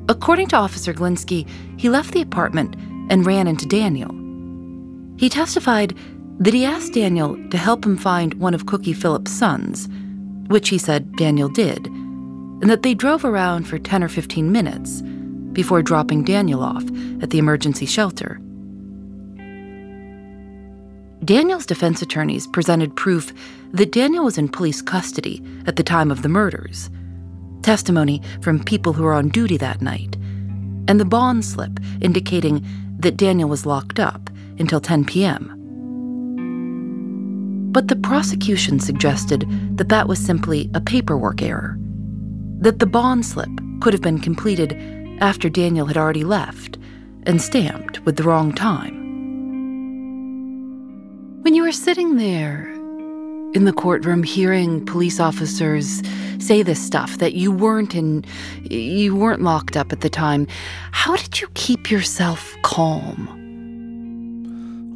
According 0.07 0.47
to 0.47 0.55
Officer 0.55 0.93
Glinsky, 0.93 1.45
he 1.75 1.89
left 1.89 2.13
the 2.13 2.21
apartment 2.21 2.77
and 3.09 3.25
ran 3.25 3.47
into 3.47 3.65
Daniel. 3.65 4.15
He 5.17 5.27
testified 5.27 5.93
that 6.39 6.53
he 6.53 6.63
asked 6.63 6.93
Daniel 6.93 7.35
to 7.49 7.57
help 7.57 7.85
him 7.85 7.97
find 7.97 8.35
one 8.35 8.53
of 8.53 8.65
Cookie 8.65 8.93
Phillips' 8.93 9.31
sons, 9.31 9.89
which 10.49 10.69
he 10.69 10.77
said 10.77 11.15
Daniel 11.15 11.47
did, 11.47 11.87
and 11.87 12.69
that 12.69 12.83
they 12.83 12.93
drove 12.93 13.23
around 13.23 13.63
for 13.67 13.79
10 13.79 14.03
or 14.03 14.09
15 14.09 14.51
minutes 14.51 15.01
before 15.53 15.81
dropping 15.81 16.23
Daniel 16.23 16.61
off 16.61 16.83
at 17.21 17.29
the 17.29 17.37
emergency 17.37 17.85
shelter. 17.85 18.39
Daniel's 21.23 21.65
defense 21.65 22.01
attorneys 22.01 22.47
presented 22.47 22.95
proof 22.95 23.33
that 23.71 23.91
Daniel 23.91 24.25
was 24.25 24.37
in 24.37 24.49
police 24.49 24.81
custody 24.81 25.43
at 25.67 25.75
the 25.75 25.83
time 25.83 26.09
of 26.11 26.21
the 26.23 26.29
murders, 26.29 26.89
testimony 27.61 28.21
from 28.41 28.63
people 28.63 28.93
who 28.93 29.03
were 29.03 29.13
on 29.13 29.29
duty 29.29 29.57
that 29.57 29.81
night, 29.81 30.15
and 30.87 30.99
the 30.99 31.05
bond 31.05 31.45
slip 31.45 31.79
indicating 32.01 32.65
that 32.97 33.17
Daniel 33.17 33.49
was 33.49 33.65
locked 33.65 33.99
up 33.99 34.29
until 34.57 34.79
10 34.79 35.05
p.m. 35.05 35.58
But 37.71 37.87
the 37.87 37.95
prosecution 37.95 38.79
suggested 38.79 39.45
that 39.77 39.89
that 39.89 40.07
was 40.07 40.19
simply 40.19 40.71
a 40.73 40.81
paperwork 40.81 41.43
error, 41.43 41.77
that 42.61 42.79
the 42.79 42.87
bond 42.87 43.25
slip 43.25 43.49
could 43.79 43.93
have 43.93 44.01
been 44.01 44.19
completed 44.19 44.73
after 45.21 45.49
Daniel 45.49 45.85
had 45.85 45.97
already 45.97 46.23
left 46.23 46.79
and 47.23 47.39
stamped 47.39 47.99
with 48.05 48.15
the 48.15 48.23
wrong 48.23 48.53
time. 48.53 48.97
When 51.43 51.53
you 51.53 51.61
were 51.61 51.71
sitting 51.71 52.17
there 52.17 52.71
in 53.53 53.65
the 53.65 53.73
courtroom 53.73 54.23
hearing 54.23 54.85
police 54.85 55.19
officers 55.19 56.01
say 56.39 56.63
this 56.63 56.83
stuff 56.83 57.17
that 57.19 57.33
you 57.33 57.51
weren't 57.51 57.93
in 57.93 58.23
you 58.63 59.15
weren't 59.15 59.41
locked 59.41 59.77
up 59.77 59.91
at 59.91 60.01
the 60.01 60.09
time, 60.09 60.47
how 60.91 61.15
did 61.15 61.39
you 61.39 61.47
keep 61.53 61.91
yourself 61.91 62.55
calm? 62.63 63.38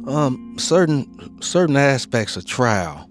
Um, 0.06 0.56
certain 0.58 1.40
certain 1.42 1.76
aspects 1.76 2.36
of 2.36 2.44
trial, 2.46 3.08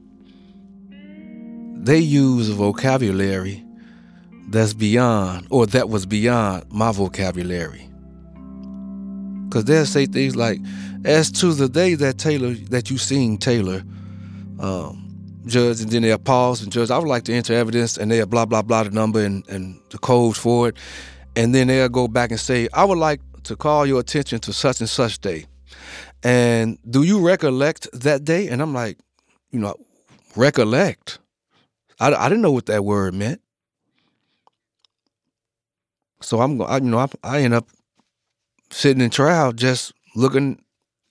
they 1.76 2.00
use 2.00 2.50
a 2.50 2.54
vocabulary 2.54 3.64
that's 4.50 4.74
beyond, 4.74 5.48
or 5.50 5.66
that 5.68 5.90
was 5.90 6.06
beyond 6.06 6.66
my 6.72 6.92
vocabulary. 6.92 7.90
Cause 9.50 9.66
they'll 9.66 9.86
say 9.86 10.06
things 10.06 10.36
like, 10.36 10.60
"As 11.06 11.32
to 11.34 11.54
the 11.54 11.70
day 11.70 11.96
that 11.96 12.18
Taylor, 12.18 12.54
that 12.70 12.90
you 12.90 12.98
seen 12.98 13.38
Taylor, 13.38 13.84
um, 14.60 15.16
judge," 15.46 15.82
and 15.82 15.92
then 15.92 16.02
they'll 16.02 16.18
pause 16.18 16.64
and 16.64 16.72
judge. 16.72 16.90
I 16.90 16.98
would 16.98 17.08
like 17.08 17.24
to 17.26 17.34
enter 17.34 17.54
evidence, 17.54 17.98
and 17.98 18.12
they'll 18.12 18.26
blah 18.26 18.46
blah 18.46 18.62
blah 18.62 18.84
the 18.84 18.90
number 18.92 19.24
and, 19.24 19.48
and 19.50 19.80
the 19.92 19.98
codes 20.00 20.38
for 20.38 20.70
it, 20.70 20.78
and 21.36 21.54
then 21.54 21.68
they'll 21.68 21.90
go 21.90 22.08
back 22.08 22.32
and 22.32 22.40
say, 22.40 22.68
"I 22.74 22.84
would 22.84 22.98
like 22.98 23.22
to 23.44 23.56
call 23.56 23.86
your 23.86 24.00
attention 24.00 24.40
to 24.40 24.54
such 24.54 24.80
and 24.80 24.90
such 24.90 25.20
day." 25.20 25.46
And 26.24 26.78
do 26.90 27.04
you 27.04 27.20
recollect 27.20 27.88
that 27.94 28.24
day? 28.24 28.48
And 28.48 28.62
I'm 28.62 28.74
like, 28.74 28.98
you 29.52 29.60
know, 29.60 29.76
recollect. 30.36 31.20
I, 32.00 32.14
I 32.14 32.30
didn't 32.30 32.42
know 32.42 32.52
what 32.52 32.68
that 32.68 32.86
word 32.86 33.14
meant. 33.14 33.42
So 36.22 36.40
I'm, 36.40 36.62
I, 36.62 36.78
you 36.78 36.84
know, 36.84 37.00
I, 37.00 37.08
I 37.24 37.42
end 37.42 37.54
up 37.54 37.68
sitting 38.72 39.04
in 39.04 39.10
trial 39.10 39.52
just 39.52 39.94
looking 40.16 40.64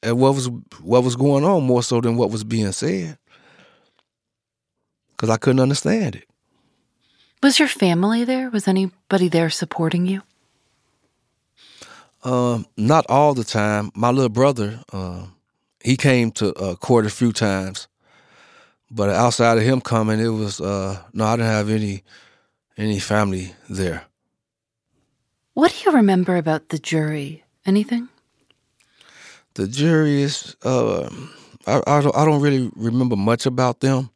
at 0.02 0.16
what 0.16 0.34
was 0.34 0.48
what 0.80 1.04
was 1.04 1.16
going 1.16 1.44
on 1.44 1.62
more 1.62 1.82
so 1.82 2.00
than 2.00 2.16
what 2.16 2.30
was 2.30 2.44
being 2.44 2.72
said, 2.72 3.18
because 5.12 5.28
I 5.28 5.36
couldn't 5.36 5.60
understand 5.60 6.16
it. 6.16 6.24
Was 7.42 7.58
your 7.58 7.68
family 7.68 8.24
there? 8.24 8.50
Was 8.50 8.66
anybody 8.66 9.28
there 9.28 9.50
supporting 9.50 10.06
you? 10.06 10.22
Um, 12.24 12.66
not 12.76 13.04
all 13.08 13.34
the 13.34 13.44
time. 13.44 13.90
My 13.94 14.10
little 14.10 14.28
brother, 14.28 14.80
uh, 14.92 15.26
he 15.84 15.96
came 15.96 16.30
to 16.32 16.54
uh, 16.54 16.74
court 16.76 17.06
a 17.06 17.10
few 17.10 17.32
times, 17.32 17.88
But 18.90 19.08
outside 19.10 19.58
of 19.58 19.64
him 19.64 19.80
coming, 19.80 20.20
it 20.20 20.28
was 20.28 20.60
uh, 20.60 21.02
no, 21.14 21.24
I 21.24 21.36
didn't 21.36 21.50
have 21.50 21.70
any 21.70 22.04
any 22.76 22.98
family 23.00 23.54
there. 23.70 24.04
What 25.54 25.72
do 25.72 25.90
you 25.90 25.96
remember 25.96 26.36
about 26.36 26.68
the 26.68 26.78
jury? 26.78 27.44
Anything? 27.66 28.08
The 29.54 29.66
jury 29.66 30.22
is. 30.22 30.56
Uh, 30.64 31.08
I, 31.66 31.82
I 31.86 32.00
don't, 32.02 32.16
I 32.16 32.24
don't 32.24 32.40
really 32.42 32.70
remember 32.76 33.16
much 33.16 33.46
about 33.46 33.80
them. 33.80 34.10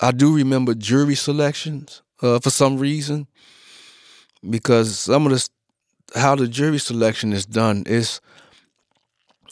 I 0.00 0.12
do 0.12 0.34
remember 0.34 0.74
jury 0.74 1.14
selections 1.14 2.02
uh, 2.22 2.38
for 2.40 2.50
some 2.50 2.78
reason 2.78 3.26
because 4.48 4.98
some 4.98 5.26
of 5.26 5.32
the 5.32 5.48
how 6.14 6.34
the 6.34 6.48
jury 6.48 6.78
selection 6.78 7.32
is 7.32 7.46
done 7.46 7.84
is 7.86 8.20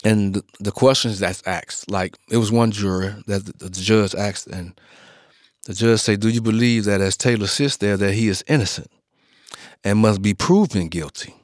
and 0.05 0.42
the, 0.59 0.73
questions 0.73 1.18
that's 1.18 1.42
asked. 1.46 1.90
Like 1.90 2.16
it 2.31 2.38
was 2.38 2.51
one 2.51 2.70
juror 2.70 3.18
that 3.27 3.44
the, 3.44 3.68
the 3.68 3.70
judge 3.70 4.14
asked 4.14 4.46
and 4.46 4.79
the 5.66 5.75
judge 5.75 6.01
say 6.01 6.16
do 6.16 6.29
you 6.29 6.40
believe 6.40 6.85
that 6.85 7.01
as 7.01 7.16
taylor 7.16 7.46
sits 7.46 7.77
there 7.77 7.96
that 7.99 8.14
he 8.14 8.29
is 8.29 8.42
innocent 8.49 8.90
and 9.85 9.99
must 9.99 10.23
be 10.23 10.35
proven 10.35 10.88
guilty? 10.88 11.35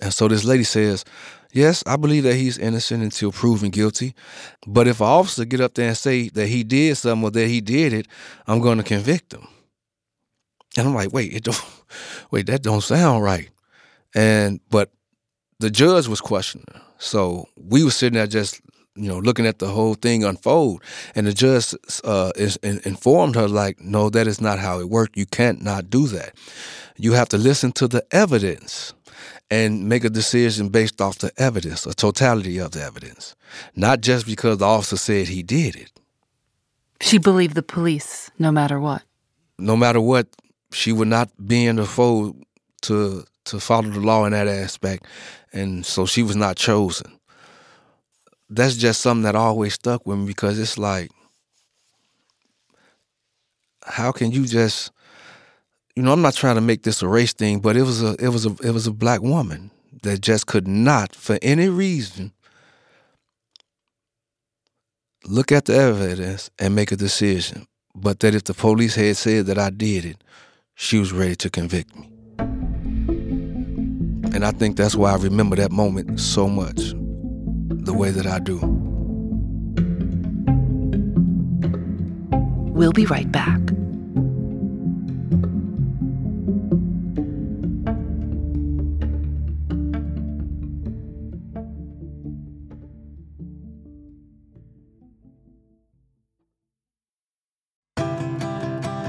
And 0.00 0.12
so 0.12 0.28
this 0.28 0.44
lady 0.44 0.64
says 0.64 1.04
yes 1.52 1.82
i 1.86 1.96
believe 1.96 2.24
that 2.24 2.34
he's 2.34 2.58
innocent 2.58 3.02
until 3.02 3.32
proven 3.32 3.70
guilty. 3.70 4.14
But 4.66 4.88
if 4.88 5.00
an 5.00 5.06
officer 5.06 5.44
get 5.44 5.60
up 5.60 5.74
there 5.74 5.88
and 5.88 5.96
say 5.96 6.28
that 6.30 6.48
he 6.48 6.64
did 6.64 6.96
something 6.96 7.24
or 7.24 7.30
that 7.30 7.48
he 7.48 7.60
did 7.60 7.92
it 7.92 8.08
i'm 8.46 8.60
going 8.60 8.78
to 8.78 8.84
convict 8.84 9.32
him. 9.32 9.46
And 10.76 10.88
i'm 10.88 10.94
like 10.94 11.12
wait 11.12 11.32
it 11.32 11.44
don't 11.44 11.64
wait 12.32 12.46
that 12.46 12.62
don't 12.62 12.82
sound 12.82 13.22
right 13.22 13.50
and 14.16 14.60
but 14.70 14.90
the 15.60 15.70
judge 15.70 16.08
was 16.08 16.20
questioning 16.20 16.66
her. 16.74 16.82
So 16.98 17.48
we 17.56 17.84
were 17.84 17.90
sitting 17.90 18.16
there 18.16 18.26
just 18.26 18.60
you 18.96 19.08
know 19.08 19.18
looking 19.18 19.46
at 19.46 19.60
the 19.60 19.68
whole 19.68 19.94
thing 19.94 20.24
unfold, 20.24 20.82
and 21.14 21.26
the 21.26 21.34
judge 21.34 21.74
uh, 22.02 22.32
is, 22.34 22.56
in, 22.62 22.80
informed 22.84 23.36
her 23.36 23.46
like, 23.46 23.80
no, 23.80 24.10
that 24.10 24.26
is 24.26 24.40
not 24.40 24.58
how 24.58 24.80
it 24.80 24.88
worked. 24.88 25.16
You 25.16 25.26
can't 25.26 25.62
not 25.62 25.90
do 25.90 26.08
that. 26.08 26.34
You 26.96 27.12
have 27.12 27.28
to 27.28 27.38
listen 27.38 27.72
to 27.72 27.86
the 27.86 28.04
evidence 28.10 28.94
and 29.50 29.88
make 29.88 30.02
a 30.02 30.10
decision 30.10 30.70
based 30.70 31.00
off 31.00 31.18
the 31.18 31.30
evidence, 31.36 31.86
a 31.86 31.94
totality 31.94 32.58
of 32.58 32.72
the 32.72 32.82
evidence, 32.82 33.36
not 33.76 34.00
just 34.00 34.26
because 34.26 34.58
the 34.58 34.64
officer 34.64 34.96
said 34.96 35.28
he 35.28 35.42
did 35.42 35.76
it. 35.76 35.92
She 37.00 37.18
believed 37.18 37.54
the 37.54 37.62
police 37.62 38.30
no 38.38 38.50
matter 38.50 38.80
what. 38.80 39.02
No 39.58 39.76
matter 39.76 40.00
what, 40.00 40.26
she 40.72 40.90
would 40.90 41.08
not 41.08 41.30
be 41.46 41.66
in 41.66 41.76
the 41.76 41.84
fold 41.84 42.42
to 42.82 43.24
to 43.46 43.60
follow 43.60 43.88
the 43.88 44.00
law 44.00 44.24
in 44.24 44.32
that 44.32 44.48
aspect, 44.48 45.06
and 45.52 45.84
so 45.84 46.06
she 46.06 46.22
was 46.22 46.36
not 46.36 46.56
chosen. 46.56 47.18
That's 48.48 48.76
just 48.76 49.00
something 49.00 49.24
that 49.24 49.34
always 49.34 49.74
stuck 49.74 50.06
with 50.06 50.18
me 50.18 50.26
because 50.26 50.58
it's 50.58 50.78
like, 50.78 51.10
how 53.82 54.12
can 54.12 54.30
you 54.30 54.46
just, 54.46 54.92
you 55.94 56.02
know, 56.02 56.12
I'm 56.12 56.22
not 56.22 56.34
trying 56.34 56.56
to 56.56 56.60
make 56.60 56.82
this 56.82 57.02
a 57.02 57.08
race 57.08 57.32
thing, 57.32 57.60
but 57.60 57.76
it 57.76 57.82
was 57.82 58.02
a, 58.02 58.14
it 58.18 58.28
was 58.28 58.46
a, 58.46 58.54
it 58.62 58.70
was 58.70 58.86
a 58.86 58.92
black 58.92 59.22
woman 59.22 59.70
that 60.02 60.20
just 60.20 60.46
could 60.46 60.68
not, 60.68 61.14
for 61.14 61.38
any 61.42 61.68
reason, 61.68 62.32
look 65.24 65.50
at 65.50 65.64
the 65.64 65.74
evidence 65.74 66.50
and 66.58 66.74
make 66.74 66.92
a 66.92 66.96
decision. 66.96 67.66
But 67.94 68.20
that 68.20 68.34
if 68.34 68.44
the 68.44 68.54
police 68.54 68.94
had 68.94 69.16
said 69.16 69.46
that 69.46 69.58
I 69.58 69.70
did 69.70 70.04
it, 70.04 70.22
she 70.74 70.98
was 70.98 71.12
ready 71.12 71.34
to 71.36 71.50
convict 71.50 71.96
me. 71.96 72.15
And 74.34 74.44
I 74.44 74.50
think 74.50 74.76
that's 74.76 74.94
why 74.94 75.12
I 75.12 75.16
remember 75.16 75.56
that 75.56 75.72
moment 75.72 76.20
so 76.20 76.48
much, 76.48 76.92
the 77.84 77.94
way 77.94 78.10
that 78.10 78.26
I 78.26 78.38
do. 78.38 78.58
We'll 82.72 82.92
be 82.92 83.06
right 83.06 83.30
back. 83.32 83.60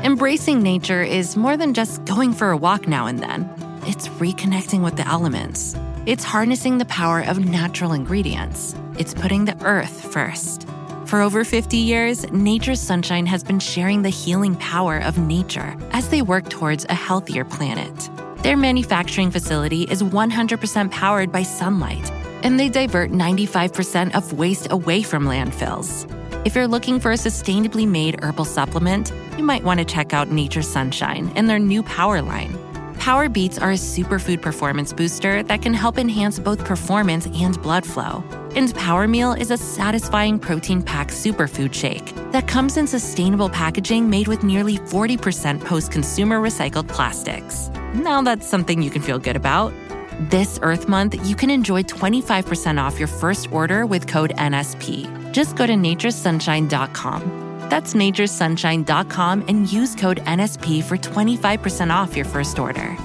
Embracing 0.06 0.64
nature 0.64 1.04
is 1.04 1.36
more 1.36 1.58
than 1.58 1.74
just 1.74 2.06
going 2.06 2.32
for 2.32 2.52
a 2.52 2.58
walk 2.58 2.88
now 2.88 3.06
and 3.06 3.20
then. 3.20 3.67
It's 3.88 4.10
reconnecting 4.10 4.84
with 4.84 4.98
the 4.98 5.08
elements. 5.08 5.74
It's 6.06 6.26
harnessing 6.26 6.78
the 6.78 6.86
power 6.86 7.22
of 7.22 7.40
natural 7.40 7.94
ingredients. 7.94 8.76
It's 8.98 9.14
putting 9.14 9.46
the 9.46 9.58
earth 9.66 10.12
first. 10.12 10.68
For 11.06 11.22
over 11.22 11.46
50 11.46 11.78
years, 11.78 12.30
Nature's 12.30 12.82
Sunshine 12.82 13.26
has 13.28 13.46
been 13.46 13.60
sharing 13.60 14.02
the 14.02 14.10
healing 14.10 14.58
power 14.58 14.98
of 14.98 15.18
nature 15.18 15.74
as 15.92 16.10
they 16.10 16.22
work 16.22 16.50
towards 16.50 16.86
a 16.90 16.94
healthier 16.94 17.46
planet. 17.46 18.10
Their 18.44 18.58
manufacturing 18.58 19.32
facility 19.32 19.84
is 19.84 20.04
100% 20.04 20.92
powered 20.92 21.32
by 21.32 21.44
sunlight, 21.44 22.12
and 22.44 22.60
they 22.60 22.68
divert 22.68 23.12
95% 23.12 24.14
of 24.16 24.34
waste 24.34 24.68
away 24.70 25.02
from 25.02 25.24
landfills. 25.24 26.12
If 26.46 26.56
you're 26.56 26.68
looking 26.68 27.00
for 27.00 27.12
a 27.12 27.16
sustainably 27.16 27.88
made 27.88 28.22
herbal 28.22 28.46
supplement, 28.46 29.14
you 29.38 29.46
might 29.46 29.64
want 29.64 29.80
to 29.80 29.86
check 29.86 30.14
out 30.14 30.30
Nature's 30.30 30.68
Sunshine 30.68 31.32
and 31.38 31.50
their 31.50 31.60
new 31.60 31.84
Power 31.84 32.22
line. 32.22 32.67
Power 33.00 33.30
Beats 33.30 33.58
are 33.58 33.72
a 33.72 33.76
superfood 33.76 34.42
performance 34.42 34.94
booster 34.94 35.44
that 35.44 35.62
can 35.62 35.74
help 35.74 35.98
enhance 35.98 36.40
both 36.40 36.66
performance 36.66 37.28
and 37.28 37.62
blood 37.62 37.86
flow. 37.86 38.24
And 38.56 38.74
Power 38.76 39.08
Meal 39.08 39.34
is 39.34 39.52
a 39.52 39.58
satisfying 39.58 40.40
protein 40.40 40.82
packed 40.82 41.12
superfood 41.12 41.74
shake 41.74 42.14
that 42.32 42.48
comes 42.48 42.78
in 42.78 42.88
sustainable 42.88 43.50
packaging 43.50 44.10
made 44.10 44.28
with 44.28 44.44
nearly 44.44 44.78
40% 44.78 45.64
post 45.64 45.92
consumer 45.92 46.40
recycled 46.42 46.88
plastics. 46.88 47.70
Now 47.94 48.22
that's 48.22 48.48
something 48.48 48.82
you 48.82 48.90
can 48.90 49.02
feel 49.02 49.20
good 49.20 49.36
about. 49.36 49.74
This 50.32 50.60
Earth 50.64 50.88
Month, 50.88 51.28
you 51.28 51.36
can 51.36 51.50
enjoy 51.50 51.84
25% 51.84 52.82
off 52.82 52.98
your 52.98 53.08
first 53.08 53.52
order 53.52 53.86
with 53.86 54.08
code 54.08 54.34
NSP. 54.38 55.32
Just 55.32 55.56
go 55.56 55.68
to 55.68 55.74
naturesunshine.com 55.74 57.47
that's 57.70 57.94
naturesunshine.com 57.94 59.46
and 59.48 59.72
use 59.72 59.96
code 59.96 60.18
NSP 60.26 60.84
for 60.84 60.98
25% 60.98 61.94
off 61.94 62.16
your 62.16 62.26
first 62.26 62.60
order. 62.60 62.98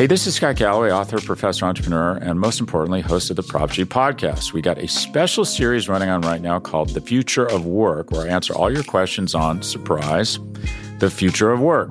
Hey, 0.00 0.06
this 0.06 0.26
is 0.26 0.34
Scott 0.34 0.56
Galloway, 0.56 0.90
author, 0.90 1.20
professor, 1.20 1.66
entrepreneur, 1.66 2.12
and 2.12 2.40
most 2.40 2.58
importantly, 2.58 3.02
host 3.02 3.28
of 3.28 3.36
the 3.36 3.42
Prop 3.42 3.70
G 3.70 3.84
podcast. 3.84 4.54
We 4.54 4.62
got 4.62 4.78
a 4.78 4.88
special 4.88 5.44
series 5.44 5.90
running 5.90 6.08
on 6.08 6.22
right 6.22 6.40
now 6.40 6.58
called 6.58 6.88
The 6.88 7.02
Future 7.02 7.44
of 7.44 7.66
Work, 7.66 8.10
where 8.10 8.22
I 8.22 8.28
answer 8.28 8.54
all 8.54 8.72
your 8.72 8.82
questions 8.82 9.34
on 9.34 9.62
surprise, 9.62 10.38
the 11.00 11.10
future 11.10 11.52
of 11.52 11.60
work. 11.60 11.90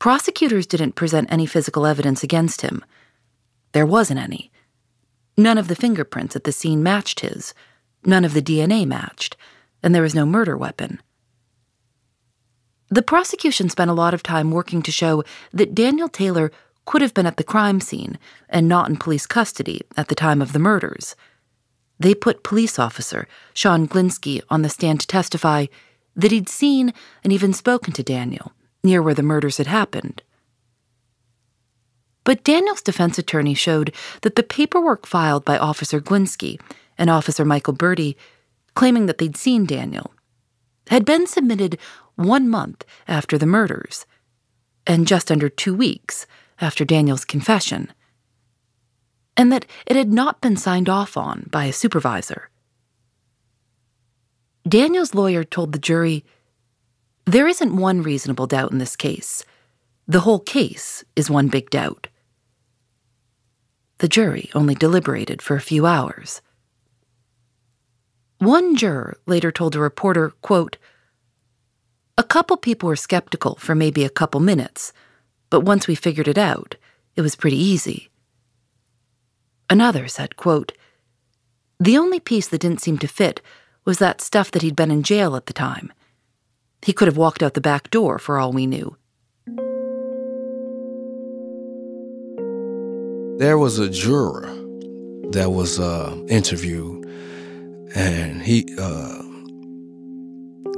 prosecutors 0.00 0.66
didn't 0.66 0.96
present 0.96 1.30
any 1.30 1.46
physical 1.46 1.86
evidence 1.86 2.24
against 2.24 2.62
him. 2.62 2.82
There 3.72 3.86
wasn't 3.86 4.18
any. 4.18 4.50
None 5.36 5.58
of 5.58 5.68
the 5.68 5.76
fingerprints 5.76 6.34
at 6.34 6.44
the 6.44 6.52
scene 6.52 6.82
matched 6.82 7.20
his, 7.20 7.54
none 8.04 8.24
of 8.24 8.34
the 8.34 8.42
DNA 8.42 8.86
matched, 8.86 9.36
and 9.82 9.94
there 9.94 10.02
was 10.02 10.14
no 10.14 10.26
murder 10.26 10.56
weapon. 10.56 11.00
The 12.88 13.02
prosecution 13.02 13.68
spent 13.68 13.90
a 13.90 13.94
lot 13.94 14.14
of 14.14 14.22
time 14.22 14.50
working 14.50 14.82
to 14.82 14.90
show 14.90 15.22
that 15.52 15.74
Daniel 15.74 16.08
Taylor 16.08 16.50
could 16.86 17.02
have 17.02 17.14
been 17.14 17.26
at 17.26 17.36
the 17.36 17.44
crime 17.44 17.78
scene 17.78 18.18
and 18.48 18.66
not 18.66 18.88
in 18.88 18.96
police 18.96 19.26
custody 19.26 19.82
at 19.96 20.08
the 20.08 20.14
time 20.14 20.42
of 20.42 20.52
the 20.52 20.58
murders. 20.58 21.14
They 22.00 22.14
put 22.14 22.42
police 22.42 22.78
officer 22.78 23.28
Sean 23.52 23.86
Glinsky 23.86 24.40
on 24.48 24.62
the 24.62 24.70
stand 24.70 25.00
to 25.02 25.06
testify 25.06 25.66
that 26.16 26.32
he'd 26.32 26.48
seen 26.48 26.94
and 27.22 27.32
even 27.32 27.52
spoken 27.52 27.92
to 27.92 28.02
Daniel 28.02 28.52
near 28.82 29.02
where 29.02 29.14
the 29.14 29.22
murders 29.22 29.58
had 29.58 29.66
happened. 29.66 30.22
But 32.24 32.44
Daniel's 32.44 32.82
defense 32.82 33.18
attorney 33.18 33.54
showed 33.54 33.94
that 34.22 34.36
the 34.36 34.42
paperwork 34.42 35.06
filed 35.06 35.44
by 35.44 35.58
Officer 35.58 36.00
Glinsky 36.00 36.60
and 36.98 37.08
Officer 37.08 37.44
Michael 37.44 37.74
Berti, 37.74 38.14
claiming 38.74 39.06
that 39.06 39.18
they'd 39.18 39.36
seen 39.36 39.64
Daniel, 39.64 40.12
had 40.88 41.04
been 41.04 41.26
submitted 41.26 41.78
one 42.16 42.48
month 42.48 42.84
after 43.08 43.38
the 43.38 43.46
murders, 43.46 44.06
and 44.86 45.06
just 45.06 45.30
under 45.30 45.48
two 45.48 45.74
weeks 45.74 46.26
after 46.60 46.84
Daniel's 46.84 47.24
confession, 47.24 47.92
and 49.36 49.50
that 49.50 49.64
it 49.86 49.96
had 49.96 50.12
not 50.12 50.40
been 50.40 50.56
signed 50.56 50.88
off 50.88 51.16
on 51.16 51.48
by 51.50 51.64
a 51.64 51.72
supervisor. 51.72 52.50
Daniel's 54.68 55.14
lawyer 55.14 55.42
told 55.42 55.72
the 55.72 55.78
jury 55.78 56.24
there 57.26 57.46
isn't 57.46 57.76
one 57.76 58.02
reasonable 58.02 58.46
doubt 58.46 58.72
in 58.72 58.78
this 58.78 58.96
case. 58.96 59.44
The 60.08 60.20
whole 60.20 60.40
case 60.40 61.04
is 61.14 61.30
one 61.30 61.48
big 61.48 61.70
doubt. 61.70 62.08
The 63.98 64.08
jury 64.08 64.50
only 64.54 64.74
deliberated 64.74 65.42
for 65.42 65.56
a 65.56 65.60
few 65.60 65.86
hours. 65.86 66.40
One 68.38 68.74
juror 68.74 69.18
later 69.26 69.52
told 69.52 69.76
a 69.76 69.80
reporter, 69.80 70.30
quote, 70.40 70.78
A 72.16 72.24
couple 72.24 72.56
people 72.56 72.88
were 72.88 72.96
skeptical 72.96 73.56
for 73.56 73.74
maybe 73.74 74.04
a 74.04 74.10
couple 74.10 74.40
minutes, 74.40 74.94
but 75.50 75.60
once 75.60 75.86
we 75.86 75.94
figured 75.94 76.28
it 76.28 76.38
out, 76.38 76.76
it 77.14 77.20
was 77.20 77.36
pretty 77.36 77.58
easy. 77.58 78.08
Another 79.68 80.08
said, 80.08 80.36
quote, 80.36 80.72
The 81.78 81.98
only 81.98 82.18
piece 82.18 82.48
that 82.48 82.62
didn't 82.62 82.80
seem 82.80 82.96
to 82.98 83.06
fit 83.06 83.42
was 83.84 83.98
that 83.98 84.22
stuff 84.22 84.50
that 84.50 84.62
he'd 84.62 84.74
been 84.74 84.90
in 84.90 85.02
jail 85.02 85.36
at 85.36 85.44
the 85.44 85.52
time. 85.52 85.92
He 86.82 86.92
could 86.92 87.08
have 87.08 87.16
walked 87.16 87.42
out 87.42 87.54
the 87.54 87.60
back 87.60 87.90
door 87.90 88.18
for 88.18 88.38
all 88.38 88.52
we 88.52 88.66
knew. 88.66 88.96
There 93.38 93.58
was 93.58 93.78
a 93.78 93.88
juror 93.88 94.46
that 95.32 95.52
was 95.52 95.78
uh, 95.78 96.14
interviewed, 96.28 97.06
and 97.94 98.42
he, 98.42 98.66
uh, 98.78 99.22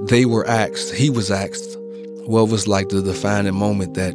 they 0.06 0.24
were 0.24 0.46
asked. 0.46 0.94
He 0.94 1.10
was 1.10 1.30
asked, 1.30 1.76
what 2.26 2.48
was 2.48 2.68
like 2.68 2.88
the 2.88 3.02
defining 3.02 3.54
moment 3.54 3.94
that 3.94 4.14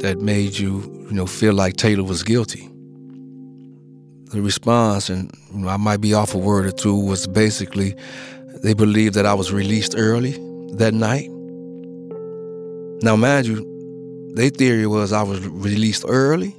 that 0.00 0.20
made 0.20 0.58
you, 0.58 0.82
you 1.08 1.12
know, 1.12 1.26
feel 1.26 1.54
like 1.54 1.76
Taylor 1.76 2.04
was 2.04 2.22
guilty. 2.22 2.68
The 4.32 4.42
response, 4.42 5.08
and 5.08 5.30
you 5.52 5.60
know, 5.60 5.68
I 5.68 5.78
might 5.78 6.00
be 6.02 6.12
off 6.12 6.34
a 6.34 6.38
word 6.38 6.66
or 6.66 6.72
two, 6.72 6.94
was 6.94 7.26
basically 7.26 7.94
they 8.62 8.74
believed 8.74 9.14
that 9.14 9.26
I 9.26 9.34
was 9.34 9.52
released 9.52 9.94
early 9.96 10.32
that 10.76 10.94
night. 10.94 11.30
Now, 13.02 13.16
mind 13.16 13.46
you, 13.46 14.32
their 14.34 14.50
theory 14.50 14.86
was 14.86 15.12
I 15.12 15.22
was 15.22 15.46
released 15.46 16.04
early 16.08 16.54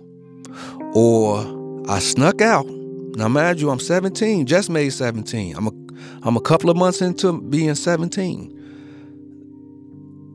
or 0.93 1.84
I 1.89 1.99
snuck 1.99 2.41
out. 2.41 2.65
Now, 2.67 3.27
mind 3.27 3.60
you, 3.60 3.69
I'm 3.69 3.79
17, 3.79 4.45
just 4.45 4.69
made 4.69 4.89
17. 4.89 5.55
I'm 5.55 5.67
a, 5.67 5.71
I'm 6.23 6.38
a 6.38 6.41
couple 6.41 6.69
of 6.69 6.77
months 6.77 7.01
into 7.01 7.41
being 7.41 7.75
17. 7.75 8.51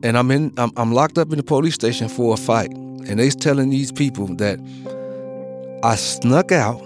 And 0.03 0.17
I'm 0.17 0.31
in 0.31 0.51
I'm, 0.57 0.71
I'm 0.77 0.91
locked 0.93 1.17
up 1.17 1.31
in 1.31 1.37
the 1.37 1.43
police 1.43 1.75
station 1.75 2.09
for 2.09 2.33
a 2.33 2.37
fight. 2.37 2.71
And 2.71 3.19
they's 3.19 3.35
telling 3.35 3.69
these 3.69 3.91
people 3.91 4.27
that 4.37 4.59
I 5.83 5.95
snuck 5.95 6.51
out, 6.51 6.79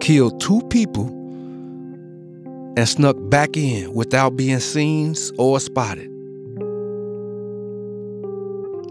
killed 0.00 0.40
two 0.40 0.62
people, 0.70 1.17
and 2.78 2.88
snuck 2.88 3.16
back 3.28 3.56
in 3.56 3.92
without 3.92 4.36
being 4.36 4.60
seen 4.60 5.12
or 5.36 5.58
spotted. 5.58 6.08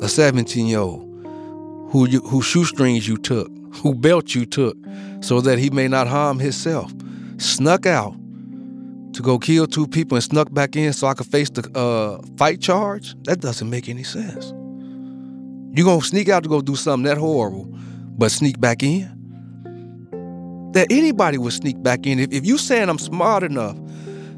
A 0.02 0.10
17 0.10 0.68
year 0.68 0.80
old 0.80 1.04
who, 1.92 2.06
who 2.06 2.42
shoestrings 2.42 3.08
you 3.08 3.16
took, 3.16 3.50
who 3.76 3.96
belt 3.96 4.36
you 4.36 4.46
took, 4.46 4.76
so 5.22 5.40
that 5.40 5.58
he 5.58 5.70
may 5.70 5.88
not 5.88 6.06
harm 6.06 6.38
himself, 6.38 6.92
snuck 7.38 7.86
out 7.86 8.14
to 9.14 9.22
go 9.22 9.40
kill 9.40 9.66
two 9.66 9.88
people 9.88 10.18
and 10.18 10.24
snuck 10.24 10.54
back 10.54 10.76
in 10.76 10.92
so 10.92 11.08
I 11.08 11.14
could 11.14 11.28
face 11.28 11.50
the 11.50 11.66
uh, 11.74 12.22
fight 12.36 12.60
charge? 12.60 13.16
That 13.24 13.40
doesn't 13.40 13.70
make 13.70 13.88
any 13.88 14.04
sense. 14.04 14.54
You're 15.78 15.86
gonna 15.86 16.02
sneak 16.02 16.28
out 16.28 16.44
to 16.44 16.50
go 16.50 16.60
do 16.60 16.76
something 16.76 17.06
that 17.06 17.18
horrible, 17.18 17.70
but 18.18 18.32
sneak 18.32 18.60
back 18.60 18.84
in? 18.84 19.17
That 20.78 20.92
anybody 20.92 21.38
would 21.38 21.54
sneak 21.54 21.82
back 21.82 22.06
in. 22.06 22.20
If, 22.20 22.32
if 22.32 22.46
you 22.46 22.58
saying 22.58 22.88
I'm 22.88 23.00
smart 23.00 23.44
enough 23.44 23.76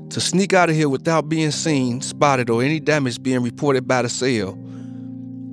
to 0.09 0.21
sneak 0.21 0.53
out 0.53 0.69
of 0.69 0.75
here 0.75 0.87
without 0.87 1.27
being 1.27 1.51
seen, 1.51 2.01
spotted, 2.01 2.49
or 2.49 2.63
any 2.63 2.79
damage 2.79 3.21
being 3.21 3.43
reported 3.43 3.87
by 3.87 4.01
the 4.01 4.09
cell, 4.09 4.57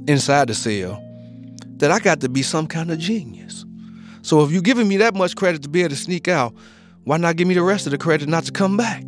inside 0.07 0.49
the 0.49 0.55
cell, 0.55 1.03
that 1.79 1.91
I 1.91 1.99
got 1.99 2.21
to 2.21 2.29
be 2.29 2.43
some 2.43 2.67
kind 2.67 2.91
of 2.91 2.99
genius. 2.99 3.65
So 4.23 4.45
if 4.45 4.51
you're 4.53 4.63
giving 4.63 4.87
me 4.87 4.97
that 4.99 5.15
much 5.15 5.35
credit 5.35 5.63
to 5.63 5.69
be 5.69 5.81
able 5.81 5.91
to 5.91 5.97
sneak 5.97 6.29
out, 6.29 6.55
why 7.05 7.17
not 7.17 7.37
give 7.37 7.49
me 7.49 7.55
the 7.55 7.63
rest 7.63 7.87
of 7.87 7.91
the 7.91 7.99
credit 7.99 8.29
not 8.29 8.45
to 8.45 8.53
come 8.53 8.77
back? 8.77 9.03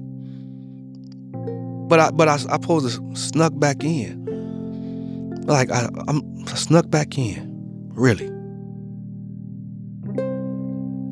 But 1.88 2.00
I, 2.00 2.10
but 2.10 2.28
I, 2.28 2.34
I 2.34 2.36
supposed 2.36 2.96
to 2.96 3.16
snuck 3.16 3.58
back 3.58 3.84
in. 3.84 4.26
Like 5.46 5.70
I, 5.70 5.88
I'm 6.08 6.22
I 6.46 6.54
snuck 6.54 6.90
back 6.90 7.16
in, 7.16 7.88
really. 7.94 8.37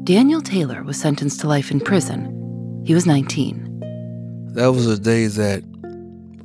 Daniel 0.07 0.41
Taylor 0.41 0.85
was 0.85 0.97
sentenced 0.97 1.41
to 1.41 1.49
life 1.49 1.73
in 1.73 1.81
prison. 1.81 2.33
He 2.87 2.95
was 2.95 3.07
19. 3.07 3.81
That 4.55 4.69
was 4.69 4.87
a 4.87 4.97
day 4.97 5.27
that 5.27 5.65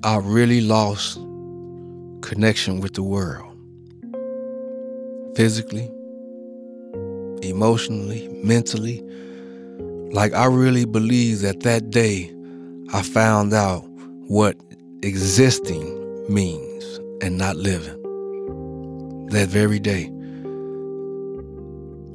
I 0.02 0.17
really 0.17 0.62
lost 0.62 1.19
connection 2.21 2.80
with 2.80 2.95
the 2.95 3.04
world. 3.04 3.56
Physically, 5.36 5.91
emotionally, 7.43 8.28
mentally. 8.43 9.00
Like, 10.12 10.34
I 10.34 10.45
really 10.45 10.86
believe 10.86 11.41
that 11.41 11.60
that 11.60 11.91
day 11.91 12.34
I 12.93 13.04
found 13.04 13.54
out 13.54 13.84
what 14.28 14.58
existing 15.04 16.34
means 16.34 17.00
and 17.21 17.38
not 17.38 17.58
living. 17.58 18.00
That 19.28 19.50
very 19.50 19.78
day. 19.78 20.12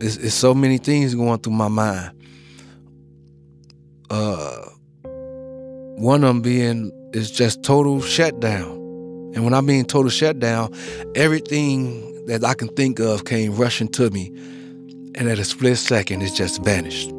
It's, 0.00 0.16
it's 0.16 0.34
so 0.34 0.54
many 0.54 0.78
things 0.78 1.14
going 1.14 1.38
through 1.40 1.54
my 1.54 1.68
mind. 1.68 2.12
Uh, 4.10 4.68
one 5.96 6.22
of 6.22 6.28
them 6.28 6.42
being 6.42 6.92
is 7.12 7.30
just 7.30 7.62
total 7.62 8.00
shutdown. 8.02 8.70
And 9.34 9.44
when 9.44 9.54
I 9.54 9.60
mean 9.60 9.84
total 9.84 10.10
shutdown, 10.10 10.74
everything 11.14 12.26
that 12.26 12.44
I 12.44 12.54
can 12.54 12.68
think 12.68 12.98
of 13.00 13.24
came 13.24 13.56
rushing 13.56 13.88
to 13.88 14.10
me. 14.10 14.28
And 15.14 15.28
at 15.28 15.38
a 15.38 15.44
split 15.44 15.78
second, 15.78 16.22
it 16.22 16.34
just 16.34 16.62
vanished. 16.62 17.10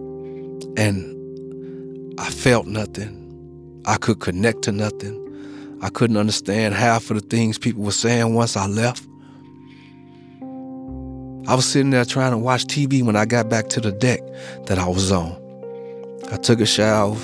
And 0.77 2.13
I 2.19 2.29
felt 2.29 2.67
nothing. 2.67 3.81
I 3.85 3.97
could 3.97 4.19
connect 4.19 4.61
to 4.63 4.71
nothing. 4.71 5.23
I 5.81 5.89
couldn't 5.89 6.17
understand 6.17 6.75
half 6.75 7.09
of 7.09 7.21
the 7.21 7.27
things 7.27 7.57
people 7.57 7.83
were 7.83 7.91
saying 7.91 8.33
once 8.33 8.55
I 8.55 8.67
left. 8.67 9.07
I 11.47 11.55
was 11.55 11.65
sitting 11.65 11.91
there 11.91 12.03
trying 12.03 12.31
to 12.31 12.38
watch 12.38 12.65
TV 12.65 13.01
when 13.01 13.15
I 13.15 13.25
got 13.25 13.49
back 13.49 13.69
to 13.69 13.79
the 13.79 13.93
deck 13.93 14.19
that 14.65 14.77
I 14.77 14.88
was 14.88 15.13
on. 15.13 15.31
I 16.29 16.36
took 16.36 16.60
a 16.60 16.65
shower, 16.65 17.15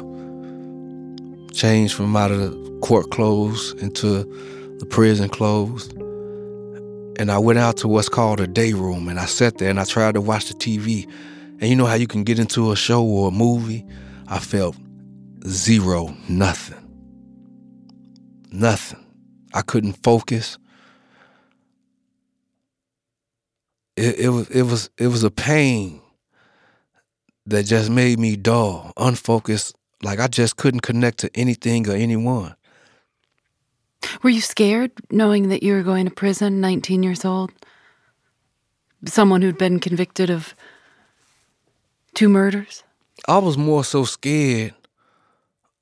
changed 1.52 1.94
from 1.94 2.16
out 2.16 2.32
of 2.32 2.40
the 2.40 2.80
court 2.80 3.12
clothes 3.12 3.74
into 3.82 4.24
the 4.80 4.86
prison 4.86 5.28
clothes, 5.28 5.90
and 7.20 7.30
I 7.30 7.38
went 7.38 7.60
out 7.60 7.76
to 7.78 7.90
what's 7.90 8.08
called 8.08 8.40
a 8.40 8.48
day 8.48 8.72
room 8.72 9.10
and 9.10 9.20
I 9.20 9.26
sat 9.26 9.58
there 9.58 9.70
and 9.70 9.80
I 9.80 9.84
tried 9.84 10.14
to 10.14 10.22
watch 10.22 10.48
the 10.48 10.54
TV. 10.54 11.06
And 11.60 11.70
you 11.70 11.76
know 11.76 11.86
how 11.86 11.96
you 11.96 12.08
can 12.08 12.24
get 12.24 12.40
into 12.40 12.72
a 12.72 12.78
show 12.78 13.04
or 13.04 13.28
a 13.28 13.32
movie? 13.32 13.86
I 14.30 14.40
felt 14.40 14.76
zero, 15.46 16.16
nothing. 16.30 16.80
Nothing. 18.52 19.06
I 19.54 19.62
couldn't 19.64 20.02
focus. 20.02 20.58
It, 23.96 24.20
it 24.20 24.30
was 24.30 24.50
it 24.50 24.64
was 24.64 24.90
it 24.98 25.08
was 25.08 25.24
a 25.24 25.32
pain 25.32 26.02
that 27.46 27.66
just 27.66 27.90
made 27.90 28.20
me 28.20 28.36
dull, 28.36 28.94
unfocused, 28.98 29.76
like 30.02 30.20
I 30.20 30.28
just 30.28 30.56
couldn't 30.56 30.80
connect 30.80 31.20
to 31.20 31.32
anything 31.36 31.90
or 31.90 31.94
anyone. 31.94 32.56
Were 34.22 34.30
you 34.30 34.42
scared 34.42 34.92
knowing 35.12 35.50
that 35.50 35.64
you 35.64 35.74
were 35.74 35.84
going 35.84 36.06
to 36.06 36.12
prison, 36.12 36.62
19 36.62 37.04
years 37.04 37.26
old? 37.26 37.52
Someone 39.06 39.42
who'd 39.42 39.58
been 39.58 39.80
convicted 39.80 40.30
of 40.30 40.56
two 42.14 42.30
murders? 42.30 42.84
I 43.28 43.38
was 43.40 43.58
more 43.58 43.84
so 43.84 44.06
scared 44.06 44.74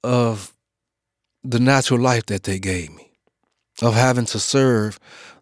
of 0.04 0.54
the 1.44 1.60
natural 1.60 2.00
life 2.00 2.26
that 2.28 2.44
they 2.44 2.60
gave 2.60 2.92
me, 2.92 3.12
of 3.82 3.94
having 3.94 4.26
to 4.26 4.40
serve 4.40 5.00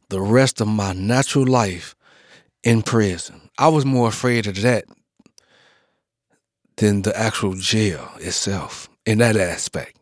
the 0.10 0.22
rest 0.22 0.60
of 0.60 0.68
my 0.68 0.94
natural 0.94 1.46
life 1.46 1.96
in 2.64 2.82
prison. 2.82 3.50
I 3.58 3.68
was 3.70 3.86
more 3.86 4.08
afraid 4.08 4.48
of 4.48 4.62
that 4.62 4.86
than 6.78 7.02
the 7.02 7.18
actual 7.18 7.56
jail 7.56 8.10
itself 8.20 8.90
in 9.06 9.18
that 9.20 9.36
aspect. 9.36 9.98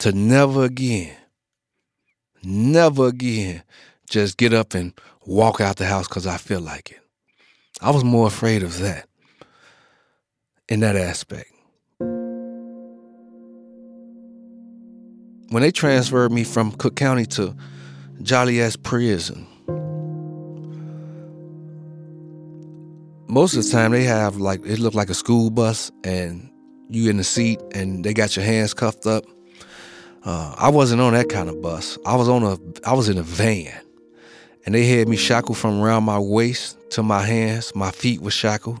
To 0.00 0.12
never 0.12 0.64
again, 0.64 1.16
never 2.42 3.08
again 3.08 3.62
just 4.08 4.36
get 4.36 4.52
up 4.52 4.74
and 4.74 4.92
walk 5.24 5.60
out 5.60 5.76
the 5.76 5.86
house 5.86 6.08
because 6.08 6.26
I 6.26 6.36
feel 6.36 6.60
like 6.60 6.90
it. 6.90 7.00
I 7.80 7.90
was 7.90 8.04
more 8.04 8.26
afraid 8.26 8.62
of 8.62 8.78
that 8.80 9.08
in 10.68 10.80
that 10.80 10.96
aspect. 10.96 11.52
When 15.50 15.62
they 15.62 15.70
transferred 15.70 16.32
me 16.32 16.44
from 16.44 16.72
Cook 16.72 16.96
County 16.96 17.26
to 17.26 17.54
Joliet 18.22 18.82
Prison, 18.82 19.46
most 23.32 23.56
of 23.56 23.64
the 23.64 23.70
time 23.70 23.92
they 23.92 24.04
have 24.04 24.36
like 24.36 24.60
it 24.66 24.78
looked 24.78 24.94
like 24.94 25.08
a 25.08 25.14
school 25.14 25.48
bus 25.48 25.90
and 26.04 26.50
you 26.90 27.08
in 27.08 27.16
the 27.16 27.24
seat 27.24 27.58
and 27.74 28.04
they 28.04 28.12
got 28.12 28.36
your 28.36 28.44
hands 28.44 28.74
cuffed 28.74 29.06
up. 29.06 29.24
Uh, 30.22 30.54
I 30.58 30.68
wasn't 30.68 31.00
on 31.00 31.14
that 31.14 31.30
kind 31.30 31.48
of 31.48 31.62
bus. 31.62 31.96
I 32.04 32.14
was 32.14 32.28
on 32.28 32.42
a 32.42 32.58
I 32.86 32.92
was 32.92 33.08
in 33.08 33.16
a 33.16 33.22
van, 33.22 33.80
and 34.66 34.74
they 34.74 34.84
had 34.84 35.08
me 35.08 35.16
shackled 35.16 35.56
from 35.56 35.80
around 35.80 36.04
my 36.04 36.18
waist 36.18 36.78
to 36.90 37.02
my 37.02 37.22
hands. 37.22 37.74
My 37.74 37.90
feet 37.90 38.20
were 38.20 38.30
shackled, 38.30 38.80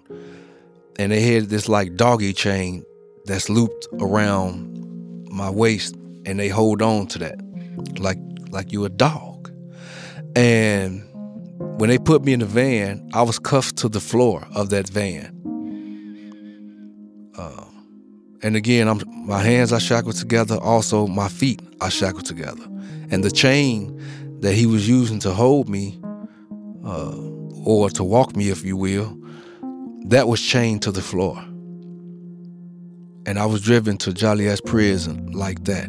and 0.98 1.10
they 1.10 1.22
had 1.22 1.48
this 1.48 1.66
like 1.66 1.96
doggy 1.96 2.34
chain 2.34 2.84
that's 3.24 3.48
looped 3.48 3.88
around 4.00 5.30
my 5.30 5.48
waist, 5.48 5.96
and 6.26 6.38
they 6.38 6.48
hold 6.48 6.82
on 6.82 7.06
to 7.06 7.18
that 7.20 7.40
like 7.98 8.18
like 8.50 8.70
you 8.70 8.84
a 8.84 8.90
dog. 8.90 9.50
And 10.36 11.02
when 11.82 11.88
they 11.88 11.98
put 11.98 12.24
me 12.24 12.32
in 12.32 12.38
the 12.38 12.46
van, 12.46 13.10
I 13.12 13.22
was 13.22 13.40
cuffed 13.40 13.78
to 13.78 13.88
the 13.88 13.98
floor 13.98 14.46
of 14.54 14.70
that 14.70 14.88
van. 14.88 15.34
Uh, 17.36 17.64
and 18.40 18.54
again, 18.54 18.86
I'm, 18.86 19.00
my 19.26 19.42
hands 19.42 19.72
are 19.72 19.80
shackled 19.80 20.14
together. 20.14 20.58
Also, 20.62 21.08
my 21.08 21.26
feet 21.26 21.60
are 21.80 21.90
shackled 21.90 22.24
together. 22.24 22.62
And 23.10 23.24
the 23.24 23.32
chain 23.32 24.00
that 24.42 24.54
he 24.54 24.64
was 24.64 24.88
using 24.88 25.18
to 25.18 25.32
hold 25.32 25.68
me, 25.68 26.00
uh, 26.84 27.16
or 27.64 27.90
to 27.90 28.04
walk 28.04 28.36
me, 28.36 28.50
if 28.50 28.64
you 28.64 28.76
will, 28.76 29.18
that 30.04 30.28
was 30.28 30.40
chained 30.40 30.82
to 30.82 30.92
the 30.92 31.02
floor. 31.02 31.36
And 33.26 33.40
I 33.40 33.46
was 33.46 33.60
driven 33.60 33.96
to 33.98 34.12
Joliet 34.12 34.60
prison 34.66 35.32
like 35.32 35.64
that. 35.64 35.88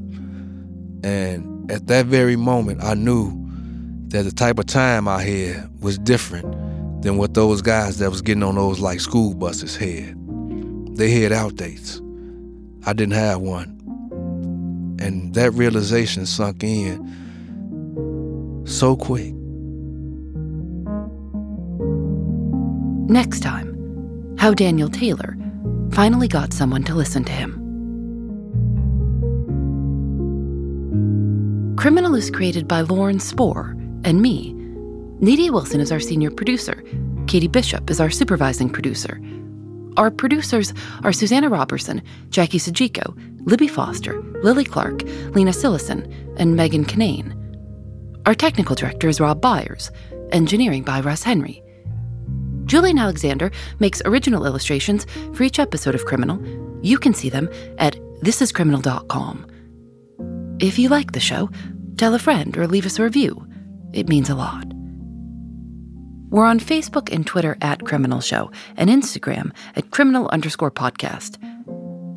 And 1.03 1.69
at 1.71 1.85
that 1.85 2.07
very 2.07 2.35
moment, 2.35 2.81
I 2.83 2.95
knew 2.95 3.42
that 4.13 4.23
the 4.23 4.31
type 4.31 4.57
of 4.59 4.67
time 4.67 5.07
I 5.07 5.23
had 5.23 5.81
was 5.81 5.97
different 5.97 6.45
than 7.01 7.17
what 7.17 7.33
those 7.33 7.63
guys 7.63 7.97
that 7.97 8.11
was 8.11 8.21
getting 8.21 8.43
on 8.43 8.53
those 8.53 8.79
like 8.79 8.99
school 8.99 9.33
buses 9.33 9.75
had. 9.75 10.15
They 10.95 11.09
had 11.09 11.31
outdates. 11.31 11.99
I 12.85 12.93
didn't 12.93 13.15
have 13.15 13.41
one. 13.41 13.79
And 15.01 15.33
that 15.33 15.49
realization 15.53 16.27
sunk 16.27 16.63
in 16.63 17.01
so 18.67 18.95
quick. 18.95 19.33
Next 23.09 23.39
time, 23.39 24.35
how 24.37 24.53
Daniel 24.53 24.89
Taylor 24.89 25.35
finally 25.91 26.27
got 26.27 26.53
someone 26.53 26.83
to 26.83 26.93
listen 26.93 27.23
to 27.23 27.31
him. 27.31 27.59
Criminal 31.77 32.13
is 32.13 32.29
created 32.29 32.67
by 32.67 32.81
Lauren 32.81 33.19
Spohr 33.19 33.75
and 34.03 34.21
me. 34.21 34.53
Nadia 35.19 35.51
Wilson 35.51 35.79
is 35.79 35.91
our 35.91 35.99
senior 35.99 36.31
producer. 36.31 36.83
Katie 37.27 37.47
Bishop 37.47 37.89
is 37.89 37.99
our 37.99 38.09
supervising 38.09 38.69
producer. 38.69 39.19
Our 39.95 40.09
producers 40.09 40.73
are 41.03 41.13
Susanna 41.13 41.49
Robertson, 41.49 42.01
Jackie 42.29 42.57
Sojico, 42.57 43.15
Libby 43.45 43.67
Foster, 43.67 44.21
Lily 44.41 44.65
Clark, 44.65 45.03
Lena 45.35 45.51
Sillison, 45.51 46.11
and 46.37 46.55
Megan 46.55 46.83
Kinane. 46.83 47.39
Our 48.25 48.33
technical 48.33 48.75
director 48.75 49.07
is 49.07 49.19
Rob 49.19 49.41
Byers, 49.41 49.91
engineering 50.31 50.83
by 50.83 51.01
Russ 51.01 51.23
Henry. 51.23 51.61
Julienne 52.65 52.97
Alexander 52.97 53.51
makes 53.79 54.01
original 54.05 54.45
illustrations 54.45 55.05
for 55.33 55.43
each 55.43 55.59
episode 55.59 55.95
of 55.95 56.05
Criminal. 56.05 56.41
You 56.81 56.97
can 56.97 57.13
see 57.13 57.29
them 57.29 57.49
at 57.77 57.95
thisiscriminal.com. 58.23 59.47
If 60.59 60.79
you 60.79 60.89
like 60.89 61.11
the 61.11 61.19
show, 61.19 61.49
tell 61.97 62.15
a 62.15 62.19
friend 62.19 62.57
or 62.57 62.67
leave 62.67 62.85
us 62.85 62.97
a 62.97 63.03
review. 63.03 63.45
It 63.93 64.09
means 64.09 64.29
a 64.29 64.35
lot. 64.35 64.65
We're 66.29 66.45
on 66.45 66.59
Facebook 66.59 67.13
and 67.13 67.25
Twitter 67.25 67.57
at 67.61 67.85
Criminal 67.85 68.19
Show 68.19 68.51
and 68.75 68.89
Instagram 68.89 69.51
at 69.75 69.91
criminal 69.91 70.27
underscore 70.29 70.71
podcast. 70.71 71.37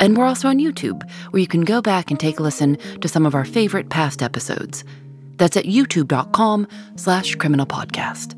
And 0.00 0.16
we're 0.16 0.24
also 0.24 0.48
on 0.48 0.58
YouTube, 0.58 1.02
where 1.30 1.40
you 1.40 1.46
can 1.46 1.62
go 1.62 1.82
back 1.82 2.10
and 2.10 2.18
take 2.18 2.38
a 2.38 2.42
listen 2.42 2.78
to 3.00 3.08
some 3.08 3.26
of 3.26 3.34
our 3.34 3.44
favorite 3.44 3.90
past 3.90 4.22
episodes. 4.22 4.84
That's 5.36 5.56
at 5.56 5.66
youtube.com 5.66 6.66
slash 6.96 7.34
criminal 7.34 7.66
podcast. 7.66 8.34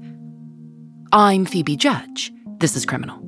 I'm 1.13 1.47
Phoebe 1.47 1.77
Judge. 1.77 2.33
This 2.59 2.77
is 2.77 2.85
Criminal. 2.85 3.28